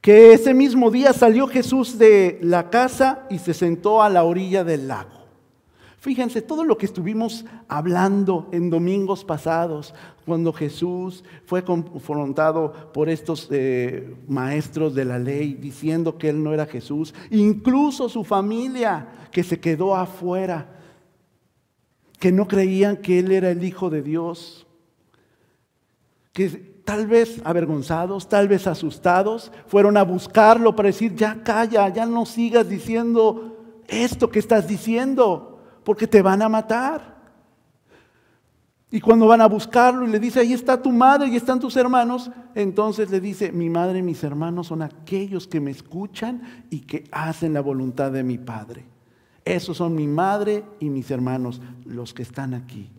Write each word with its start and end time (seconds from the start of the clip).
que 0.00 0.32
ese 0.32 0.54
mismo 0.54 0.90
día 0.90 1.12
salió 1.12 1.46
Jesús 1.46 1.98
de 1.98 2.38
la 2.42 2.70
casa 2.70 3.26
y 3.28 3.38
se 3.38 3.52
sentó 3.52 4.02
a 4.02 4.08
la 4.08 4.24
orilla 4.24 4.64
del 4.64 4.88
lago. 4.88 5.20
Fíjense, 5.98 6.40
todo 6.40 6.64
lo 6.64 6.78
que 6.78 6.86
estuvimos 6.86 7.44
hablando 7.68 8.48
en 8.52 8.70
domingos 8.70 9.22
pasados, 9.22 9.92
cuando 10.24 10.50
Jesús 10.50 11.22
fue 11.44 11.62
confrontado 11.62 12.90
por 12.94 13.10
estos 13.10 13.48
eh, 13.50 14.16
maestros 14.26 14.94
de 14.94 15.04
la 15.04 15.18
ley, 15.18 15.52
diciendo 15.52 16.16
que 16.16 16.30
él 16.30 16.42
no 16.42 16.54
era 16.54 16.64
Jesús, 16.64 17.14
incluso 17.30 18.08
su 18.08 18.24
familia 18.24 19.08
que 19.30 19.42
se 19.42 19.60
quedó 19.60 19.94
afuera, 19.94 20.80
que 22.18 22.32
no 22.32 22.48
creían 22.48 22.96
que 22.96 23.18
él 23.18 23.30
era 23.30 23.50
el 23.50 23.62
Hijo 23.62 23.90
de 23.90 24.00
Dios, 24.00 24.66
que 26.32 26.69
tal 26.84 27.06
vez 27.06 27.40
avergonzados, 27.44 28.28
tal 28.28 28.48
vez 28.48 28.66
asustados, 28.66 29.52
fueron 29.66 29.96
a 29.96 30.02
buscarlo 30.02 30.74
para 30.74 30.88
decir, 30.88 31.14
ya 31.14 31.42
calla, 31.42 31.88
ya 31.88 32.06
no 32.06 32.26
sigas 32.26 32.68
diciendo 32.68 33.56
esto 33.88 34.30
que 34.30 34.38
estás 34.38 34.68
diciendo 34.68 35.58
porque 35.84 36.06
te 36.06 36.22
van 36.22 36.42
a 36.42 36.48
matar. 36.48 37.20
Y 38.92 39.00
cuando 39.00 39.28
van 39.28 39.40
a 39.40 39.46
buscarlo 39.46 40.06
y 40.06 40.10
le 40.10 40.18
dice, 40.18 40.40
ahí 40.40 40.52
está 40.52 40.82
tu 40.82 40.90
madre 40.90 41.28
y 41.28 41.36
están 41.36 41.60
tus 41.60 41.76
hermanos, 41.76 42.30
entonces 42.56 43.08
le 43.10 43.20
dice, 43.20 43.52
mi 43.52 43.70
madre 43.70 44.00
y 44.00 44.02
mis 44.02 44.24
hermanos 44.24 44.66
son 44.66 44.82
aquellos 44.82 45.46
que 45.46 45.60
me 45.60 45.70
escuchan 45.70 46.64
y 46.70 46.80
que 46.80 47.04
hacen 47.12 47.54
la 47.54 47.60
voluntad 47.60 48.10
de 48.10 48.24
mi 48.24 48.36
Padre. 48.36 48.84
Esos 49.44 49.76
son 49.76 49.94
mi 49.94 50.08
madre 50.08 50.64
y 50.80 50.90
mis 50.90 51.10
hermanos, 51.10 51.60
los 51.84 52.12
que 52.12 52.22
están 52.22 52.52
aquí, 52.52 52.90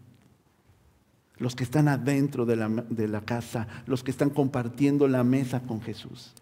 los 1.41 1.55
que 1.55 1.63
están 1.63 1.87
adentro 1.87 2.45
de 2.45 2.55
la, 2.55 2.69
de 2.69 3.07
la 3.07 3.21
casa, 3.21 3.67
los 3.87 4.03
que 4.03 4.11
están 4.11 4.29
compartiendo 4.29 5.07
la 5.07 5.23
mesa 5.23 5.59
con 5.61 5.81
Jesús. 5.81 6.33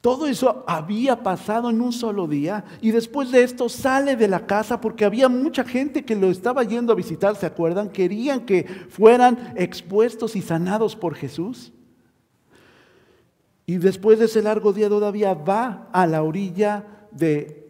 Todo 0.00 0.26
eso 0.26 0.64
había 0.66 1.22
pasado 1.24 1.70
en 1.70 1.80
un 1.80 1.92
solo 1.92 2.28
día 2.28 2.64
y 2.80 2.92
después 2.92 3.32
de 3.32 3.42
esto 3.42 3.68
sale 3.68 4.14
de 4.14 4.28
la 4.28 4.46
casa 4.46 4.80
porque 4.80 5.04
había 5.04 5.28
mucha 5.28 5.64
gente 5.64 6.04
que 6.04 6.14
lo 6.14 6.30
estaba 6.30 6.62
yendo 6.62 6.92
a 6.92 6.96
visitar, 6.96 7.34
¿se 7.34 7.46
acuerdan? 7.46 7.90
Querían 7.90 8.46
que 8.46 8.64
fueran 8.88 9.54
expuestos 9.56 10.36
y 10.36 10.42
sanados 10.42 10.94
por 10.94 11.16
Jesús. 11.16 11.72
Y 13.66 13.78
después 13.78 14.20
de 14.20 14.26
ese 14.26 14.42
largo 14.42 14.72
día 14.72 14.88
todavía 14.88 15.34
va 15.34 15.88
a 15.92 16.06
la 16.06 16.22
orilla 16.22 16.84
de, 17.10 17.62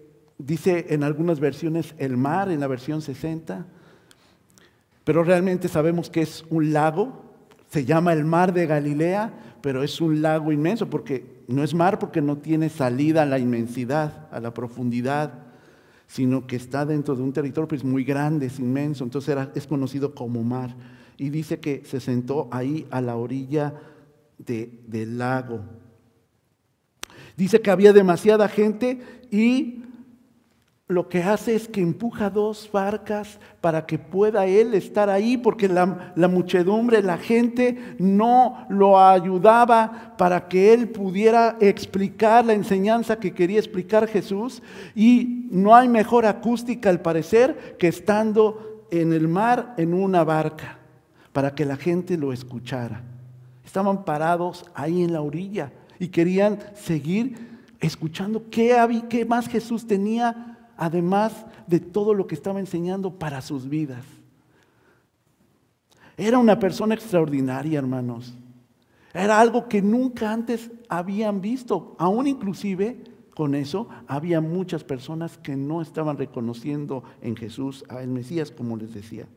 dice 0.47 0.87
en 0.91 1.05
algunas 1.05 1.41
versiones, 1.41 1.95
el 1.99 2.17
mar, 2.17 2.51
en 2.51 2.61
la 2.61 2.67
versión 2.67 3.03
60, 3.03 3.67
pero 5.05 5.25
realmente 5.25 5.69
sabemos 5.69 6.11
que 6.11 6.23
es 6.23 6.45
un 6.51 6.73
lago, 6.73 7.23
se 7.69 7.85
llama 7.85 8.13
el 8.13 8.25
mar 8.25 8.53
de 8.53 8.67
Galilea, 8.67 9.33
pero 9.63 9.83
es 9.83 10.01
un 10.01 10.23
lago 10.23 10.53
inmenso 10.53 10.91
porque 10.91 11.43
no 11.49 11.63
es 11.63 11.75
mar 11.75 11.99
porque 11.99 12.21
no 12.21 12.39
tiene 12.39 12.69
salida 12.69 13.23
a 13.23 13.27
la 13.27 13.39
inmensidad, 13.39 14.29
a 14.31 14.41
la 14.41 14.53
profundidad, 14.53 15.33
sino 16.07 16.47
que 16.47 16.57
está 16.57 16.85
dentro 16.85 17.17
de 17.17 17.23
un 17.23 17.33
territorio 17.33 17.69
pues, 17.69 17.85
muy 17.85 18.05
grande, 18.05 18.47
es 18.47 18.59
inmenso, 18.59 19.05
entonces 19.05 19.37
es 19.55 19.67
conocido 19.67 20.15
como 20.15 20.43
mar. 20.43 20.77
Y 21.17 21.31
dice 21.31 21.61
que 21.61 21.83
se 21.85 22.01
sentó 22.01 22.49
ahí 22.51 22.87
a 22.91 23.01
la 23.01 23.17
orilla 23.17 23.75
del 24.39 25.19
lago. 25.19 25.61
Dice 27.37 27.61
que 27.61 27.71
había 27.71 27.93
demasiada 27.93 28.49
gente 28.49 29.01
y 29.31 29.83
lo 30.93 31.09
que 31.09 31.23
hace 31.23 31.55
es 31.55 31.67
que 31.67 31.81
empuja 31.81 32.31
dos 32.31 32.69
barcas 32.73 33.39
para 33.61 33.87
que 33.87 33.99
pueda 33.99 34.47
él 34.47 34.75
estar 34.75 35.09
ahí, 35.09 35.37
porque 35.37 35.69
la, 35.69 35.87
muchedumbre, 36.29 37.03
la 37.03 37.19
gente 37.19 37.97
no 37.99 38.67
lo 38.69 39.01
ayudaba 39.01 40.15
para 40.17 40.49
que 40.49 40.73
él 40.73 40.89
pudiera 40.89 41.57
explicar 41.61 42.45
la 42.45 42.53
enseñanza 42.53 43.19
que 43.19 43.33
quería 43.33 43.59
explicar 43.59 44.07
Jesús. 44.07 44.63
Y 44.95 45.49
no 45.51 45.75
hay 45.75 45.89
mejor 45.89 46.27
acústica 46.27 46.91
al 46.91 47.01
parecer 47.01 47.77
que 47.79 47.89
estando 47.89 48.87
en 48.91 49.13
el 49.13 49.27
mar 49.27 49.75
en 49.79 49.95
una 49.95 50.23
barca, 50.23 50.79
para 51.33 51.55
que 51.55 51.65
la 51.65 51.77
gente 51.77 52.17
lo 52.17 52.33
escuchara. 52.33 53.03
Estaban 53.65 54.05
parados 54.05 54.65
ahí 54.75 55.03
en 55.03 55.13
la 55.13 55.23
orilla 55.23 55.73
y 55.99 56.09
querían 56.09 56.59
seguir 56.75 57.53
escuchando 57.81 58.45
qué, 58.51 58.77
qué 59.09 59.25
más 59.25 59.49
Jesús 59.49 59.87
tenía 59.87 60.52
además 60.83 61.47
de 61.69 61.79
todo 61.79 62.13
lo 62.13 62.27
que 62.27 62.35
estaba 62.35 62.59
enseñando 62.59 63.17
para 63.17 63.41
sus 63.41 63.69
vidas. 63.69 64.05
Era 66.17 66.39
una 66.39 66.59
persona 66.59 66.97
extraordinaria, 66.97 67.79
hermanos. 67.79 68.35
Era 69.15 69.39
algo 69.39 69.69
que 69.69 69.81
nunca 69.81 70.33
antes 70.33 70.73
habían 70.89 71.41
visto. 71.41 71.95
Aún 72.01 72.27
inclusive 72.27 73.01
con 73.33 73.55
eso 73.55 73.89
había 74.09 74.41
muchas 74.41 74.83
personas 74.83 75.39
que 75.39 75.55
no 75.55 75.83
estaban 75.83 76.19
reconociendo 76.19 77.05
en 77.21 77.37
Jesús 77.37 77.85
a 77.89 78.03
el 78.03 78.09
Mesías, 78.09 78.51
como 78.51 78.77
les 78.77 78.93
decía. 78.93 79.29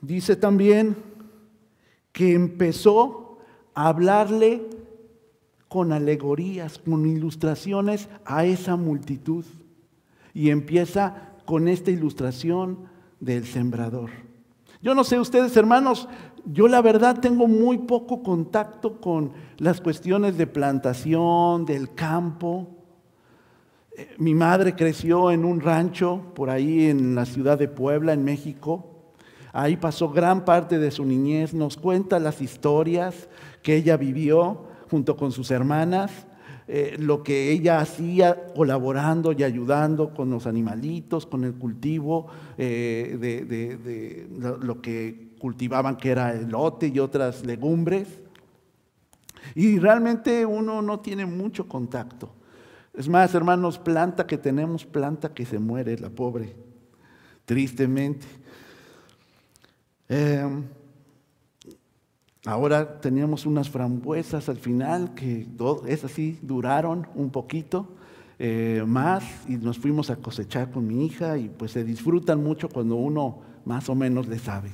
Dice 0.00 0.36
también 0.36 0.94
que 2.12 2.34
empezó 2.34 3.38
a 3.74 3.88
hablarle 3.88 4.79
con 5.70 5.92
alegorías, 5.92 6.80
con 6.80 7.06
ilustraciones 7.06 8.08
a 8.24 8.44
esa 8.44 8.74
multitud. 8.74 9.44
Y 10.34 10.50
empieza 10.50 11.30
con 11.44 11.68
esta 11.68 11.92
ilustración 11.92 12.88
del 13.20 13.46
sembrador. 13.46 14.10
Yo 14.82 14.96
no 14.96 15.04
sé 15.04 15.20
ustedes, 15.20 15.56
hermanos, 15.56 16.08
yo 16.44 16.66
la 16.66 16.82
verdad 16.82 17.20
tengo 17.20 17.46
muy 17.46 17.78
poco 17.78 18.20
contacto 18.20 19.00
con 19.00 19.30
las 19.58 19.80
cuestiones 19.80 20.36
de 20.36 20.48
plantación, 20.48 21.64
del 21.64 21.94
campo. 21.94 22.66
Eh, 23.96 24.16
mi 24.18 24.34
madre 24.34 24.74
creció 24.74 25.30
en 25.30 25.44
un 25.44 25.60
rancho 25.60 26.32
por 26.34 26.50
ahí 26.50 26.86
en 26.86 27.14
la 27.14 27.26
ciudad 27.26 27.56
de 27.56 27.68
Puebla, 27.68 28.12
en 28.12 28.24
México. 28.24 28.86
Ahí 29.52 29.76
pasó 29.76 30.08
gran 30.10 30.44
parte 30.44 30.80
de 30.80 30.90
su 30.90 31.04
niñez, 31.04 31.54
nos 31.54 31.76
cuenta 31.76 32.18
las 32.18 32.42
historias 32.42 33.28
que 33.62 33.76
ella 33.76 33.96
vivió 33.96 34.69
junto 34.90 35.16
con 35.16 35.30
sus 35.30 35.50
hermanas, 35.50 36.10
eh, 36.66 36.96
lo 36.98 37.22
que 37.22 37.50
ella 37.50 37.80
hacía 37.80 38.52
colaborando 38.54 39.32
y 39.32 39.42
ayudando 39.42 40.14
con 40.14 40.30
los 40.30 40.46
animalitos, 40.46 41.26
con 41.26 41.44
el 41.44 41.54
cultivo 41.54 42.26
eh, 42.58 43.16
de, 43.20 44.28
lo 44.60 44.80
que 44.80 45.30
cultivaban, 45.38 45.96
que 45.96 46.10
era 46.10 46.32
elote 46.32 46.88
y 46.88 46.98
otras 46.98 47.44
legumbres. 47.44 48.20
Y 49.54 49.78
realmente 49.78 50.44
uno 50.46 50.82
no 50.82 51.00
tiene 51.00 51.26
mucho 51.26 51.66
contacto. 51.66 52.32
Es 52.94 53.08
más, 53.08 53.34
hermanos, 53.34 53.78
planta 53.78 54.26
que 54.26 54.38
tenemos, 54.38 54.84
planta 54.84 55.32
que 55.32 55.46
se 55.46 55.58
muere, 55.58 55.98
la 55.98 56.10
pobre, 56.10 56.54
tristemente. 57.46 58.26
Eh, 60.08 60.44
Ahora 62.46 63.00
teníamos 63.00 63.44
unas 63.44 63.68
frambuesas 63.68 64.48
al 64.48 64.56
final 64.56 65.14
que 65.14 65.46
esas 65.86 66.10
sí 66.10 66.38
duraron 66.40 67.06
un 67.14 67.30
poquito 67.30 67.88
eh, 68.38 68.82
más 68.86 69.22
y 69.46 69.58
nos 69.58 69.78
fuimos 69.78 70.08
a 70.08 70.16
cosechar 70.16 70.70
con 70.70 70.86
mi 70.86 71.04
hija 71.04 71.36
y 71.36 71.50
pues 71.50 71.72
se 71.72 71.84
disfrutan 71.84 72.42
mucho 72.42 72.70
cuando 72.70 72.96
uno 72.96 73.40
más 73.66 73.90
o 73.90 73.94
menos 73.94 74.26
le 74.26 74.38
sabe. 74.38 74.70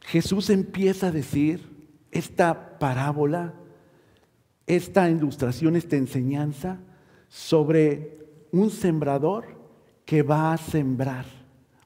Jesús 0.00 0.48
empieza 0.48 1.08
a 1.08 1.12
decir 1.12 1.68
esta 2.10 2.78
parábola, 2.78 3.52
esta 4.66 5.10
ilustración, 5.10 5.76
esta 5.76 5.96
enseñanza 5.96 6.78
sobre 7.28 8.18
un 8.50 8.70
sembrador 8.70 9.60
que 10.06 10.22
va 10.22 10.54
a 10.54 10.56
sembrar. 10.56 11.26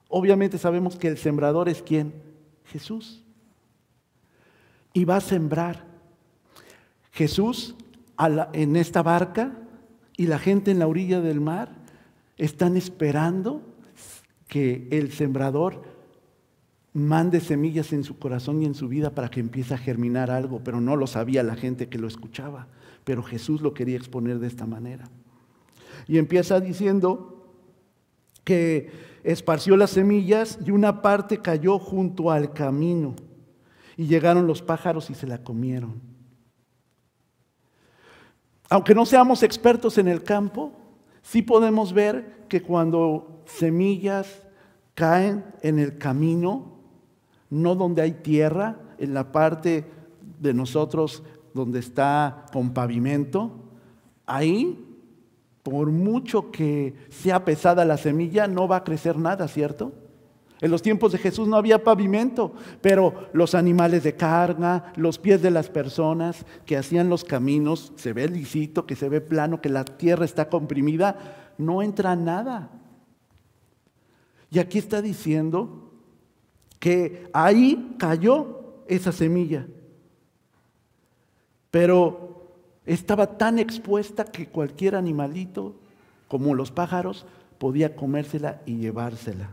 Obviamente 0.08 0.56
sabemos 0.56 0.96
que 0.96 1.08
el 1.08 1.18
sembrador 1.18 1.68
es 1.68 1.82
quién? 1.82 2.23
Jesús. 2.64 3.22
Y 4.92 5.04
va 5.04 5.16
a 5.16 5.20
sembrar. 5.20 5.84
Jesús 7.12 7.74
en 8.52 8.76
esta 8.76 9.02
barca 9.02 9.52
y 10.16 10.26
la 10.26 10.38
gente 10.38 10.70
en 10.70 10.78
la 10.78 10.86
orilla 10.86 11.20
del 11.20 11.40
mar 11.40 11.70
están 12.36 12.76
esperando 12.76 13.62
que 14.48 14.88
el 14.90 15.12
sembrador 15.12 15.82
mande 16.92 17.40
semillas 17.40 17.92
en 17.92 18.04
su 18.04 18.18
corazón 18.18 18.62
y 18.62 18.66
en 18.66 18.74
su 18.74 18.88
vida 18.88 19.10
para 19.10 19.28
que 19.28 19.40
empiece 19.40 19.74
a 19.74 19.78
germinar 19.78 20.30
algo, 20.30 20.60
pero 20.62 20.80
no 20.80 20.94
lo 20.94 21.06
sabía 21.06 21.42
la 21.42 21.56
gente 21.56 21.88
que 21.88 21.98
lo 21.98 22.06
escuchaba, 22.06 22.68
pero 23.04 23.22
Jesús 23.22 23.60
lo 23.60 23.74
quería 23.74 23.96
exponer 23.96 24.38
de 24.38 24.46
esta 24.46 24.66
manera. 24.66 25.08
Y 26.06 26.18
empieza 26.18 26.60
diciendo 26.60 27.33
que 28.44 28.90
esparció 29.24 29.76
las 29.76 29.90
semillas 29.90 30.58
y 30.64 30.70
una 30.70 31.02
parte 31.02 31.38
cayó 31.38 31.78
junto 31.78 32.30
al 32.30 32.52
camino. 32.52 33.14
Y 33.96 34.06
llegaron 34.06 34.46
los 34.46 34.62
pájaros 34.62 35.10
y 35.10 35.14
se 35.14 35.26
la 35.26 35.42
comieron. 35.42 36.00
Aunque 38.68 38.94
no 38.94 39.06
seamos 39.06 39.42
expertos 39.42 39.98
en 39.98 40.08
el 40.08 40.22
campo, 40.22 40.72
sí 41.22 41.42
podemos 41.42 41.92
ver 41.92 42.44
que 42.48 42.62
cuando 42.62 43.42
semillas 43.46 44.42
caen 44.94 45.44
en 45.62 45.78
el 45.78 45.98
camino, 45.98 46.74
no 47.50 47.74
donde 47.74 48.02
hay 48.02 48.12
tierra, 48.12 48.80
en 48.98 49.14
la 49.14 49.32
parte 49.32 49.84
de 50.40 50.54
nosotros 50.54 51.22
donde 51.52 51.78
está 51.78 52.46
con 52.52 52.72
pavimento, 52.72 53.52
ahí, 54.26 54.93
por 55.64 55.90
mucho 55.90 56.52
que 56.52 56.94
sea 57.08 57.44
pesada 57.44 57.86
la 57.86 57.96
semilla, 57.96 58.46
no 58.46 58.68
va 58.68 58.76
a 58.76 58.84
crecer 58.84 59.18
nada, 59.18 59.48
¿cierto? 59.48 59.92
En 60.60 60.70
los 60.70 60.82
tiempos 60.82 61.12
de 61.12 61.18
Jesús 61.18 61.48
no 61.48 61.56
había 61.56 61.82
pavimento, 61.82 62.52
pero 62.82 63.28
los 63.32 63.54
animales 63.54 64.04
de 64.04 64.14
carga, 64.14 64.92
los 64.96 65.18
pies 65.18 65.40
de 65.40 65.50
las 65.50 65.70
personas 65.70 66.44
que 66.66 66.76
hacían 66.76 67.08
los 67.08 67.24
caminos, 67.24 67.92
se 67.96 68.12
ve 68.12 68.28
lisito, 68.28 68.84
que 68.86 68.94
se 68.94 69.08
ve 69.08 69.22
plano, 69.22 69.62
que 69.62 69.70
la 69.70 69.84
tierra 69.84 70.26
está 70.26 70.50
comprimida, 70.50 71.54
no 71.56 71.82
entra 71.82 72.14
nada. 72.14 72.70
Y 74.50 74.58
aquí 74.58 74.78
está 74.78 75.00
diciendo 75.00 75.90
que 76.78 77.30
ahí 77.32 77.96
cayó 77.98 78.84
esa 78.86 79.12
semilla. 79.12 79.66
Pero 81.70 82.23
estaba 82.86 83.38
tan 83.38 83.58
expuesta 83.58 84.24
que 84.24 84.48
cualquier 84.48 84.94
animalito, 84.96 85.74
como 86.28 86.54
los 86.54 86.70
pájaros, 86.70 87.26
podía 87.58 87.96
comérsela 87.96 88.60
y 88.66 88.76
llevársela. 88.76 89.50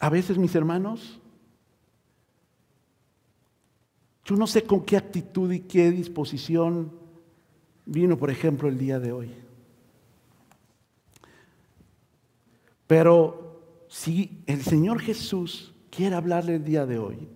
A 0.00 0.08
veces, 0.08 0.38
mis 0.38 0.54
hermanos, 0.54 1.18
yo 4.24 4.36
no 4.36 4.46
sé 4.46 4.62
con 4.62 4.84
qué 4.84 4.96
actitud 4.96 5.50
y 5.50 5.60
qué 5.60 5.90
disposición 5.90 6.92
vino, 7.84 8.16
por 8.16 8.30
ejemplo, 8.30 8.68
el 8.68 8.78
día 8.78 9.00
de 9.00 9.12
hoy. 9.12 9.34
Pero 12.86 13.47
si 13.88 14.42
el 14.46 14.62
Señor 14.62 15.00
Jesús 15.00 15.74
quiere 15.90 16.14
hablarle 16.14 16.56
el 16.56 16.64
día 16.64 16.86
de 16.86 16.98
hoy, 16.98 17.28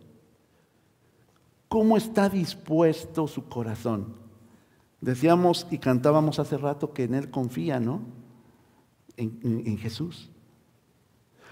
¿cómo 1.69 1.96
está 1.96 2.28
dispuesto 2.28 3.26
su 3.26 3.49
corazón? 3.49 4.14
Decíamos 5.00 5.66
y 5.70 5.78
cantábamos 5.78 6.38
hace 6.38 6.56
rato 6.56 6.93
que 6.93 7.04
en 7.04 7.14
Él 7.14 7.31
confía, 7.31 7.81
¿no? 7.81 8.02
En, 9.16 9.40
en 9.43 9.78
Jesús. 9.78 10.31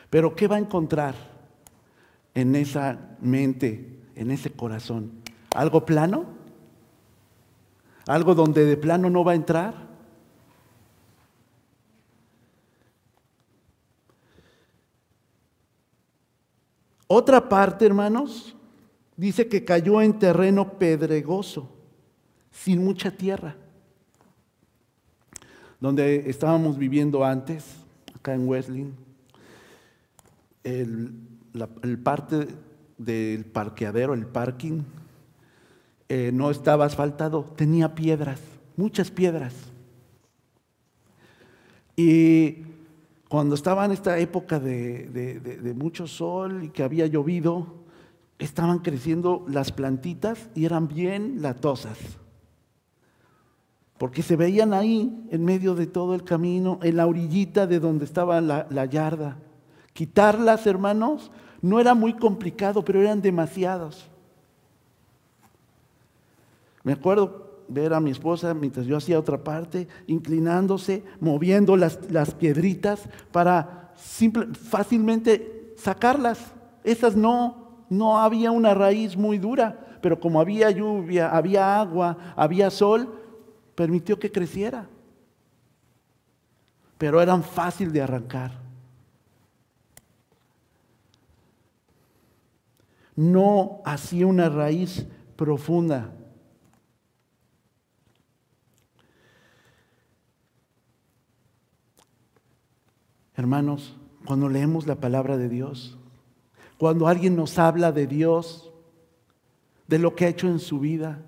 Pero 0.09 0.37
¿qué 0.37 0.47
va 0.47 0.57
a 0.57 0.61
encontrar 0.61 1.15
en 2.35 2.55
esa 2.55 3.17
mente, 3.21 4.01
en 4.15 4.31
ese 4.31 4.53
corazón? 4.53 5.13
¿Algo 5.55 5.85
plano? 5.85 6.27
¿Algo 8.07 8.35
donde 8.35 8.65
de 8.65 8.77
plano 8.77 9.11
no 9.11 9.25
va 9.25 9.33
a 9.33 9.37
entrar? 9.37 9.90
Otra 17.13 17.49
parte, 17.49 17.85
hermanos, 17.85 18.55
dice 19.17 19.49
que 19.49 19.65
cayó 19.65 20.01
en 20.01 20.17
terreno 20.17 20.79
pedregoso, 20.79 21.69
sin 22.53 22.85
mucha 22.85 23.11
tierra. 23.11 23.57
Donde 25.81 26.31
estábamos 26.31 26.79
viviendo 26.79 27.25
antes, 27.25 27.65
acá 28.15 28.33
en 28.33 28.47
Wesley, 28.47 28.93
el, 30.63 31.99
parte 32.05 32.47
del 32.97 33.45
parqueadero, 33.45 34.15
el 34.15 34.27
parking, 34.27 34.83
eh, 36.09 36.31
no 36.33 36.49
estaba 36.49 36.85
asfaltado, 36.85 37.43
tenía 37.57 37.97
piedras, 37.97 38.41
muchas 38.77 39.11
piedras. 39.11 39.53
Y 41.97 42.70
cuando 43.31 43.55
estaba 43.55 43.85
en 43.85 43.93
esta 43.93 44.19
época 44.19 44.59
de, 44.59 45.73
mucho 45.77 46.09
sol 46.09 46.65
y 46.65 46.71
que 46.71 46.83
había 46.83 47.07
llovido, 47.07 47.65
estaban 48.41 48.81
creciendo 48.81 49.45
las 49.47 49.71
plantitas 49.71 50.51
y 50.57 50.65
eran 50.65 50.89
bien 50.89 51.41
latosas. 51.41 51.97
Porque 53.99 54.25
se 54.25 54.35
veían 54.35 54.75
ahí, 54.75 55.29
en 55.31 55.45
medio 55.45 55.77
de 55.77 55.87
todo 55.87 56.17
el 56.17 56.25
camino, 56.25 56.81
en 56.83 56.97
la 56.97 57.07
orillita 57.07 57.69
de 57.69 57.79
donde 57.79 58.05
estaba 58.05 58.41
la, 58.41 58.85
yarda. 58.87 59.37
Quitarlas, 59.93 60.67
hermanos, 60.67 61.31
no 61.63 61.79
era 61.79 61.95
muy 61.95 62.15
complicado, 62.15 62.85
pero 62.85 63.01
eran 63.01 63.23
demasiados. 63.23 64.11
Me 66.83 66.95
acuerdo 66.95 67.50
ver 67.71 67.95
a 67.95 68.01
mi 68.01 68.11
esposa 68.11 68.53
mientras 68.53 68.87
yo 68.87 68.97
hacía 68.97 69.19
otra 69.19 69.43
parte, 69.43 69.89
inclinándose, 70.07 71.05
moviendo 71.21 71.77
las, 71.77 71.97
piedritas 72.39 73.09
para 73.33 73.93
fácilmente 74.69 75.75
sacarlas. 75.77 76.53
Esas 76.85 77.17
no, 77.17 77.85
no 77.89 78.19
había 78.19 78.51
una 78.51 78.75
raíz 78.75 79.17
muy 79.17 79.39
dura, 79.39 79.99
pero 80.03 80.19
como 80.19 80.41
había 80.41 80.71
lluvia, 80.71 81.31
había 81.31 81.81
agua, 81.81 82.17
había 82.37 82.71
sol, 82.71 83.15
permitió 83.75 84.19
que 84.19 84.33
creciera. 84.33 84.89
Pero 86.99 87.23
eran 87.23 87.43
fácil 87.43 87.93
de 87.93 88.03
arrancar. 88.03 88.53
No 93.17 93.81
hacía 93.85 94.27
una 94.27 94.49
raíz 94.49 95.07
profunda. 95.37 96.13
Hermanos, 103.41 103.97
cuando 104.27 104.51
leemos 104.51 104.87
la 104.87 104.97
palabra 104.97 105.39
de 105.39 105.49
Dios, 105.49 105.97
cuando 106.77 107.09
alguien 107.09 107.37
nos 107.37 107.59
habla 107.59 107.91
de 107.91 108.07
Dios, 108.07 108.71
de 109.89 109.99
lo 109.99 110.15
que 110.15 110.27
ha 110.27 110.29
hecho 110.29 110.47
en 110.47 110.59
su 110.59 110.79
vida, 110.79 111.23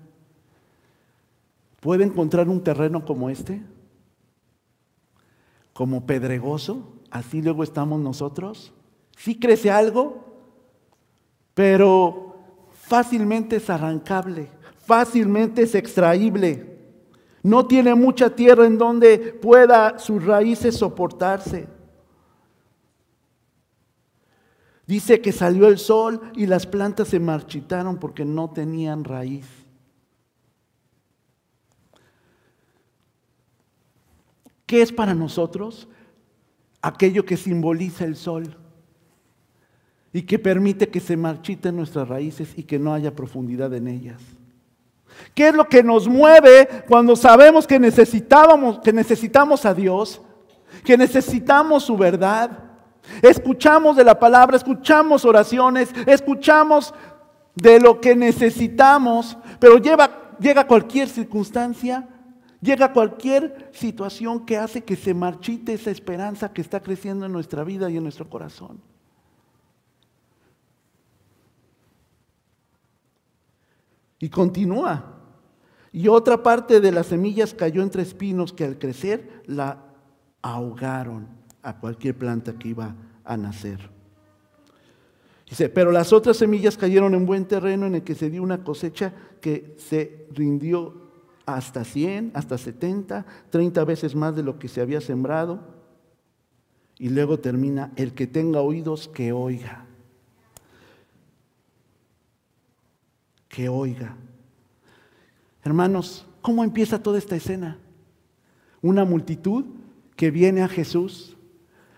¿puede 1.79 2.03
encontrar 2.03 2.49
un 2.49 2.63
terreno 2.63 3.03
como 3.03 3.31
este? 3.31 3.63
Como 5.73 6.05
pedregoso, 6.05 6.83
así 7.09 7.41
luego 7.41 7.63
estamos 7.63 7.99
nosotros. 7.99 8.71
Sí 9.17 9.39
crece 9.39 9.71
algo, 9.71 10.37
pero 11.55 12.35
fácilmente 12.73 13.55
es 13.55 13.71
arrancable, 13.71 14.49
fácilmente 14.85 15.63
es 15.63 15.73
extraíble. 15.73 16.77
No 17.41 17.65
tiene 17.65 17.95
mucha 17.95 18.29
tierra 18.29 18.67
en 18.67 18.77
donde 18.77 19.17
pueda 19.17 19.97
sus 19.97 20.23
raíces 20.23 20.77
soportarse. 20.77 21.72
Dice 24.85 25.21
que 25.21 25.31
salió 25.31 25.67
el 25.67 25.77
sol 25.77 26.19
y 26.35 26.45
las 26.45 26.65
plantas 26.65 27.07
se 27.07 27.19
marchitaron 27.19 27.97
porque 27.97 28.25
no 28.25 28.49
tenían 28.49 29.03
raíz. 29.03 29.47
¿Qué 34.65 34.81
es 34.81 34.91
para 34.91 35.13
nosotros? 35.13 35.87
Aquello 36.81 37.25
que 37.25 37.37
simboliza 37.37 38.03
el 38.05 38.15
sol 38.15 38.57
y 40.11 40.23
que 40.23 40.37
permite 40.37 40.89
que 40.89 40.99
se 40.99 41.15
marchiten 41.15 41.75
nuestras 41.75 42.07
raíces 42.07 42.53
y 42.57 42.63
que 42.63 42.77
no 42.77 42.93
haya 42.93 43.15
profundidad 43.15 43.73
en 43.73 43.87
ellas. 43.87 44.21
¿Qué 45.33 45.49
es 45.49 45.55
lo 45.55 45.67
que 45.67 45.83
nos 45.83 46.07
mueve 46.07 46.67
cuando 46.87 47.15
sabemos 47.15 47.65
que 47.65 47.79
necesitábamos, 47.79 48.79
que 48.79 48.91
necesitamos 48.91 49.65
a 49.65 49.73
Dios, 49.73 50.21
que 50.83 50.97
necesitamos 50.97 51.83
su 51.83 51.95
verdad? 51.95 52.62
Escuchamos 53.21 53.95
de 53.95 54.03
la 54.03 54.19
palabra, 54.19 54.57
escuchamos 54.57 55.25
oraciones, 55.25 55.89
escuchamos 56.07 56.93
de 57.55 57.79
lo 57.79 57.99
que 57.99 58.15
necesitamos, 58.15 59.37
pero 59.59 59.77
llega 59.77 60.67
cualquier 60.67 61.09
circunstancia, 61.09 62.07
llega 62.61 62.93
cualquier 62.93 63.69
situación 63.73 64.45
que 64.45 64.57
hace 64.57 64.83
que 64.83 64.95
se 64.95 65.13
marchite 65.13 65.73
esa 65.73 65.91
esperanza 65.91 66.53
que 66.53 66.61
está 66.61 66.81
creciendo 66.81 67.25
en 67.25 67.33
nuestra 67.33 67.63
vida 67.63 67.89
y 67.89 67.97
en 67.97 68.03
nuestro 68.03 68.29
corazón. 68.29 68.81
Y 74.19 74.29
continúa. 74.29 75.09
Y 75.91 76.07
otra 76.07 76.41
parte 76.41 76.79
de 76.79 76.91
las 76.91 77.07
semillas 77.07 77.53
cayó 77.53 77.83
entre 77.83 78.01
espinos 78.01 78.53
que 78.53 78.63
al 78.63 78.79
crecer 78.79 79.43
la 79.45 79.77
ahogaron 80.41 81.42
a 81.63 81.79
cualquier 81.79 82.17
planta 82.17 82.53
que 82.53 82.67
iba 82.69 82.95
a 83.23 83.37
nacer. 83.37 83.89
Dice, 85.49 85.69
pero 85.69 85.91
las 85.91 86.13
otras 86.13 86.37
semillas 86.37 86.77
cayeron 86.77 87.13
en 87.13 87.25
buen 87.25 87.45
terreno 87.45 87.85
en 87.85 87.95
el 87.95 88.03
que 88.03 88.15
se 88.15 88.29
dio 88.29 88.43
una 88.43 88.63
cosecha 88.63 89.13
que 89.39 89.75
se 89.77 90.27
rindió 90.31 91.03
hasta 91.45 91.83
100, 91.83 92.31
hasta 92.33 92.57
70, 92.57 93.25
30 93.49 93.83
veces 93.85 94.15
más 94.15 94.35
de 94.35 94.43
lo 94.43 94.57
que 94.59 94.67
se 94.67 94.81
había 94.81 95.01
sembrado. 95.01 95.59
Y 96.97 97.09
luego 97.09 97.39
termina, 97.39 97.91
el 97.95 98.13
que 98.13 98.27
tenga 98.27 98.61
oídos, 98.61 99.07
que 99.07 99.31
oiga. 99.31 99.85
Que 103.47 103.69
oiga. 103.69 104.15
Hermanos, 105.63 106.25
¿cómo 106.41 106.63
empieza 106.63 107.01
toda 107.01 107.17
esta 107.17 107.35
escena? 107.35 107.77
Una 108.81 109.05
multitud 109.05 109.65
que 110.15 110.31
viene 110.31 110.61
a 110.61 110.67
Jesús, 110.67 111.37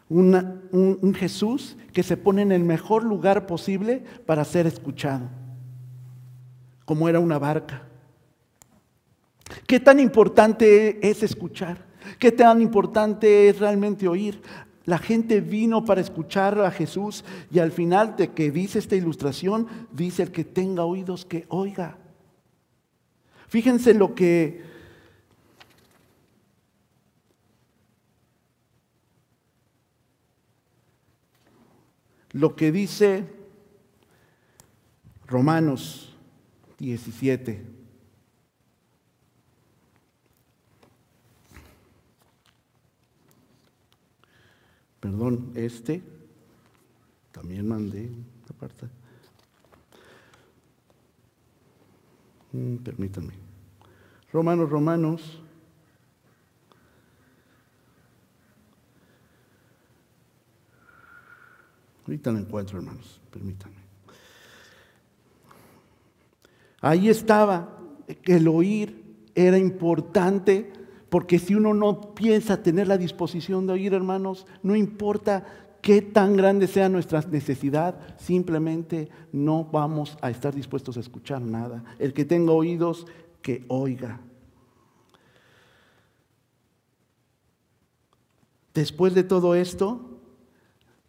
un, 0.10 1.00
un 1.02 1.14
Jesús 1.14 1.78
que 1.94 2.04
se 2.04 2.18
pone 2.18 2.42
en 2.42 2.52
el 2.52 2.64
mejor 2.64 3.04
lugar 3.04 3.48
posible 3.48 4.04
para 4.26 4.46
ser 4.46 4.68
escuchado, 4.68 5.30
como 6.86 7.10
era 7.10 7.20
una 7.20 7.40
barca. 7.40 7.84
¿Qué 9.68 9.80
tan 9.80 10.00
importante 10.00 11.08
es 11.08 11.24
escuchar? 11.24 11.86
¿Qué 12.20 12.32
tan 12.32 12.62
importante 12.62 13.50
es 13.50 13.60
realmente 13.60 14.08
oír? 14.08 14.42
La 14.86 15.00
gente 15.00 15.42
vino 15.42 15.84
para 15.84 16.02
escuchar 16.02 16.60
a 16.62 16.70
Jesús 16.70 17.26
y 17.52 17.60
al 17.60 17.72
final 17.72 18.16
de 18.16 18.32
que 18.32 18.52
dice 18.52 18.78
esta 18.78 18.96
ilustración, 18.96 19.68
dice 19.92 20.24
el 20.24 20.32
que 20.32 20.44
tenga 20.44 20.86
oídos 20.86 21.26
que 21.26 21.46
oiga. 21.50 21.98
Fíjense 23.48 23.96
lo 23.96 24.14
que 24.14 24.62
lo 32.36 32.54
que 32.58 32.74
dice 32.74 33.24
Romanos 35.26 36.14
17. 36.80 37.76
perdón, 45.00 45.52
este, 45.54 46.02
también 47.32 47.68
mandé 47.68 48.10
esta 48.42 48.54
parte. 48.56 48.88
Mm, 52.52 52.78
permítanme. 52.78 53.34
Romanos, 54.34 54.70
Romanos. 54.70 55.45
Ahorita 62.16 62.32
encuentro, 62.40 62.78
hermanos, 62.78 63.20
permítanme. 63.30 63.76
Ahí 66.80 67.10
estaba, 67.10 67.78
que 68.22 68.38
el 68.38 68.48
oír 68.48 69.04
era 69.36 69.58
importante 69.58 70.72
porque 71.10 71.40
si 71.40 71.56
uno 71.56 71.74
no 71.74 72.16
piensa 72.16 72.64
tener 72.64 72.88
la 72.88 72.98
disposición 72.98 73.68
de 73.68 73.74
oír, 73.74 73.94
hermanos, 73.94 74.48
no 74.64 74.78
importa 74.78 75.46
qué 75.82 76.02
tan 76.02 76.38
grande 76.38 76.68
sea 76.68 76.88
nuestra 76.88 77.20
necesidad, 77.22 78.00
simplemente 78.18 79.10
no 79.34 79.66
vamos 79.66 80.18
a 80.22 80.30
estar 80.30 80.56
dispuestos 80.56 80.96
a 80.96 81.02
escuchar 81.02 81.42
nada. 81.42 81.84
El 82.00 82.14
que 82.14 82.24
tenga 82.24 82.54
oídos, 82.54 83.08
que 83.42 83.66
oiga. 83.68 84.22
Después 88.74 89.14
de 89.14 89.24
todo 89.24 89.54
esto, 89.56 90.15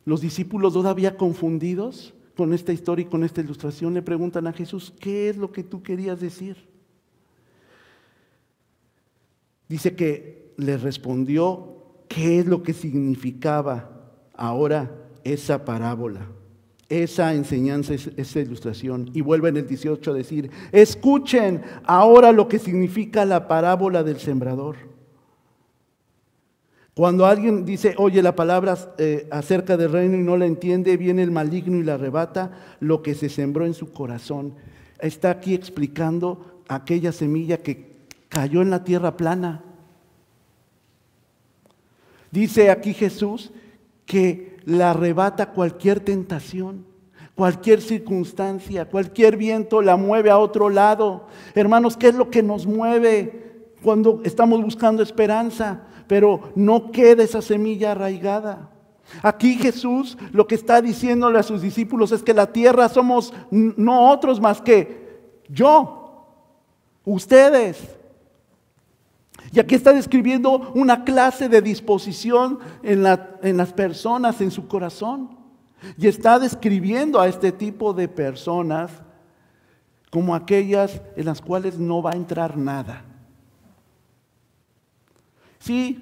los 0.07 0.21
discípulos 0.21 0.73
todavía 0.73 1.17
confundidos 1.17 2.15
con 2.37 2.55
esta 2.55 2.73
historia 2.73 3.05
y 3.05 3.09
con 3.09 3.25
esta 3.25 3.41
ilustración 3.41 3.93
le 3.93 4.03
preguntan 4.03 4.47
a 4.47 4.53
Jesús, 4.53 4.95
¿qué 5.01 5.29
es 5.29 5.37
lo 5.37 5.51
que 5.51 5.65
tú 5.65 5.83
querías 5.83 6.21
decir? 6.21 6.57
Dice 9.69 9.97
que 9.97 10.55
le 10.57 10.77
respondió 10.79 11.77
qué 12.09 12.39
es 12.39 12.47
lo 12.47 12.63
que 12.63 12.73
significaba 12.73 13.91
ahora 14.35 14.93
esa 15.25 15.65
parábola, 15.65 16.29
esa 16.89 17.35
enseñanza, 17.35 17.95
esa 17.95 18.39
ilustración. 18.39 19.11
Y 19.13 19.23
vuelve 19.23 19.49
en 19.49 19.57
el 19.57 19.67
18 19.67 20.13
a 20.13 20.15
decir, 20.15 20.51
escuchen 20.71 21.63
ahora 21.85 22.31
lo 22.31 22.47
que 22.47 22.61
significa 22.61 23.25
la 23.25 23.49
parábola 23.49 24.05
del 24.05 24.21
sembrador. 24.21 24.77
Cuando 26.97 27.27
alguien 27.27 27.67
dice, 27.67 27.95
oye 27.99 28.23
la 28.23 28.35
palabra 28.35 28.75
eh, 28.97 29.29
acerca 29.31 29.77
del 29.77 29.93
reino 29.93 30.17
y 30.17 30.23
no 30.23 30.39
la 30.39 30.47
entiende, 30.47 30.97
viene 30.97 31.23
el 31.23 31.31
maligno 31.31 31.77
y 31.77 31.83
la 31.83 31.95
arrebata 31.95 32.53
lo 32.81 33.03
que 33.03 33.15
se 33.15 33.29
sembró 33.29 33.67
en 33.67 33.75
su 33.75 33.93
corazón. 33.93 34.55
Está 34.99 35.29
aquí 35.29 35.53
explicando 35.53 36.63
aquella 36.69 37.13
semilla 37.13 37.59
que 37.59 37.97
cayó 38.31 38.63
en 38.63 38.71
la 38.71 38.83
tierra 38.83 39.19
plana. 39.19 39.63
Dice 42.31 42.71
aquí 42.71 42.95
Jesús 42.95 43.53
que 44.07 44.57
la 44.65 44.93
arrebata 44.93 45.51
cualquier 45.51 46.01
tentación, 46.01 46.87
cualquier 47.35 47.83
circunstancia, 47.83 48.87
cualquier 48.87 49.37
viento 49.37 49.83
la 49.83 49.99
mueve 49.99 50.31
a 50.31 50.39
otro 50.39 50.71
lado. 50.71 51.27
Hermanos, 51.55 51.95
¿qué 51.99 52.09
es 52.09 52.15
lo 52.15 52.31
que 52.31 52.43
nos 52.43 52.67
mueve 52.67 53.67
cuando 53.83 54.23
estamos 54.25 54.63
buscando 54.63 55.03
esperanza? 55.03 55.83
Pero 56.07 56.53
no 56.55 56.91
queda 56.91 57.23
esa 57.23 57.43
semilla 57.43 57.93
arraigada. 57.93 58.71
Aquí 59.23 59.55
Jesús 59.55 60.19
lo 60.33 60.47
que 60.47 60.55
está 60.57 60.83
diciéndole 60.83 61.39
a 61.39 61.43
sus 61.43 61.63
discípulos 61.63 62.13
es 62.13 62.23
que 62.23 62.35
la 62.35 62.53
tierra 62.53 62.89
somos 62.89 63.33
no 63.51 64.11
otros 64.11 64.41
más 64.41 64.61
que 64.61 65.07
yo, 65.49 66.27
ustedes. 67.05 67.97
Y 69.53 69.61
aquí 69.61 69.75
está 69.75 69.93
describiendo 69.93 70.73
una 70.75 71.05
clase 71.05 71.49
de 71.49 71.63
disposición 71.63 72.59
en, 72.83 73.03
las 73.03 73.73
personas, 73.73 74.41
en 74.41 74.51
su 74.51 74.67
corazón. 74.67 75.37
Y 75.97 76.09
está 76.09 76.39
describiendo 76.39 77.21
a 77.21 77.29
este 77.29 77.53
tipo 77.53 77.93
de 77.93 78.09
personas 78.09 78.91
como 80.11 80.35
aquellas 80.35 81.01
en 81.17 81.27
las 81.27 81.41
cuales 81.41 81.79
no 81.79 82.03
va 82.03 82.13
a 82.13 82.17
entrar 82.17 82.57
nada. 82.57 83.05
Sí, 85.67 85.99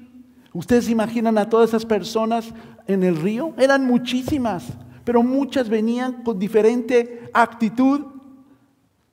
ustedes 0.53 0.91
imaginan 0.91 1.39
a 1.39 1.49
todas 1.49 1.71
esas 1.71 1.87
personas 1.87 2.53
en 2.87 3.03
el 3.03 3.17
río, 3.17 3.55
eran 3.57 3.87
muchísimas, 3.87 4.63
pero 5.05 5.23
muchas 5.23 5.71
venían 5.71 6.23
con 6.23 6.39
diferente 6.39 7.31
actitud 7.33 8.03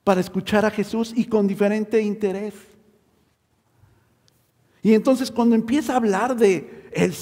para 0.03 0.19
escuchar 0.19 0.65
a 0.65 0.69
Jesús 0.69 1.13
y 1.15 1.23
con 1.23 1.47
diferente 1.47 2.01
interés. 2.01 2.53
Y 4.83 4.93
entonces 4.93 5.31
cuando 5.31 5.55
empieza 5.55 5.93
a 5.93 5.95
hablar 5.95 6.35
de, 6.35 6.89
el 6.91 7.13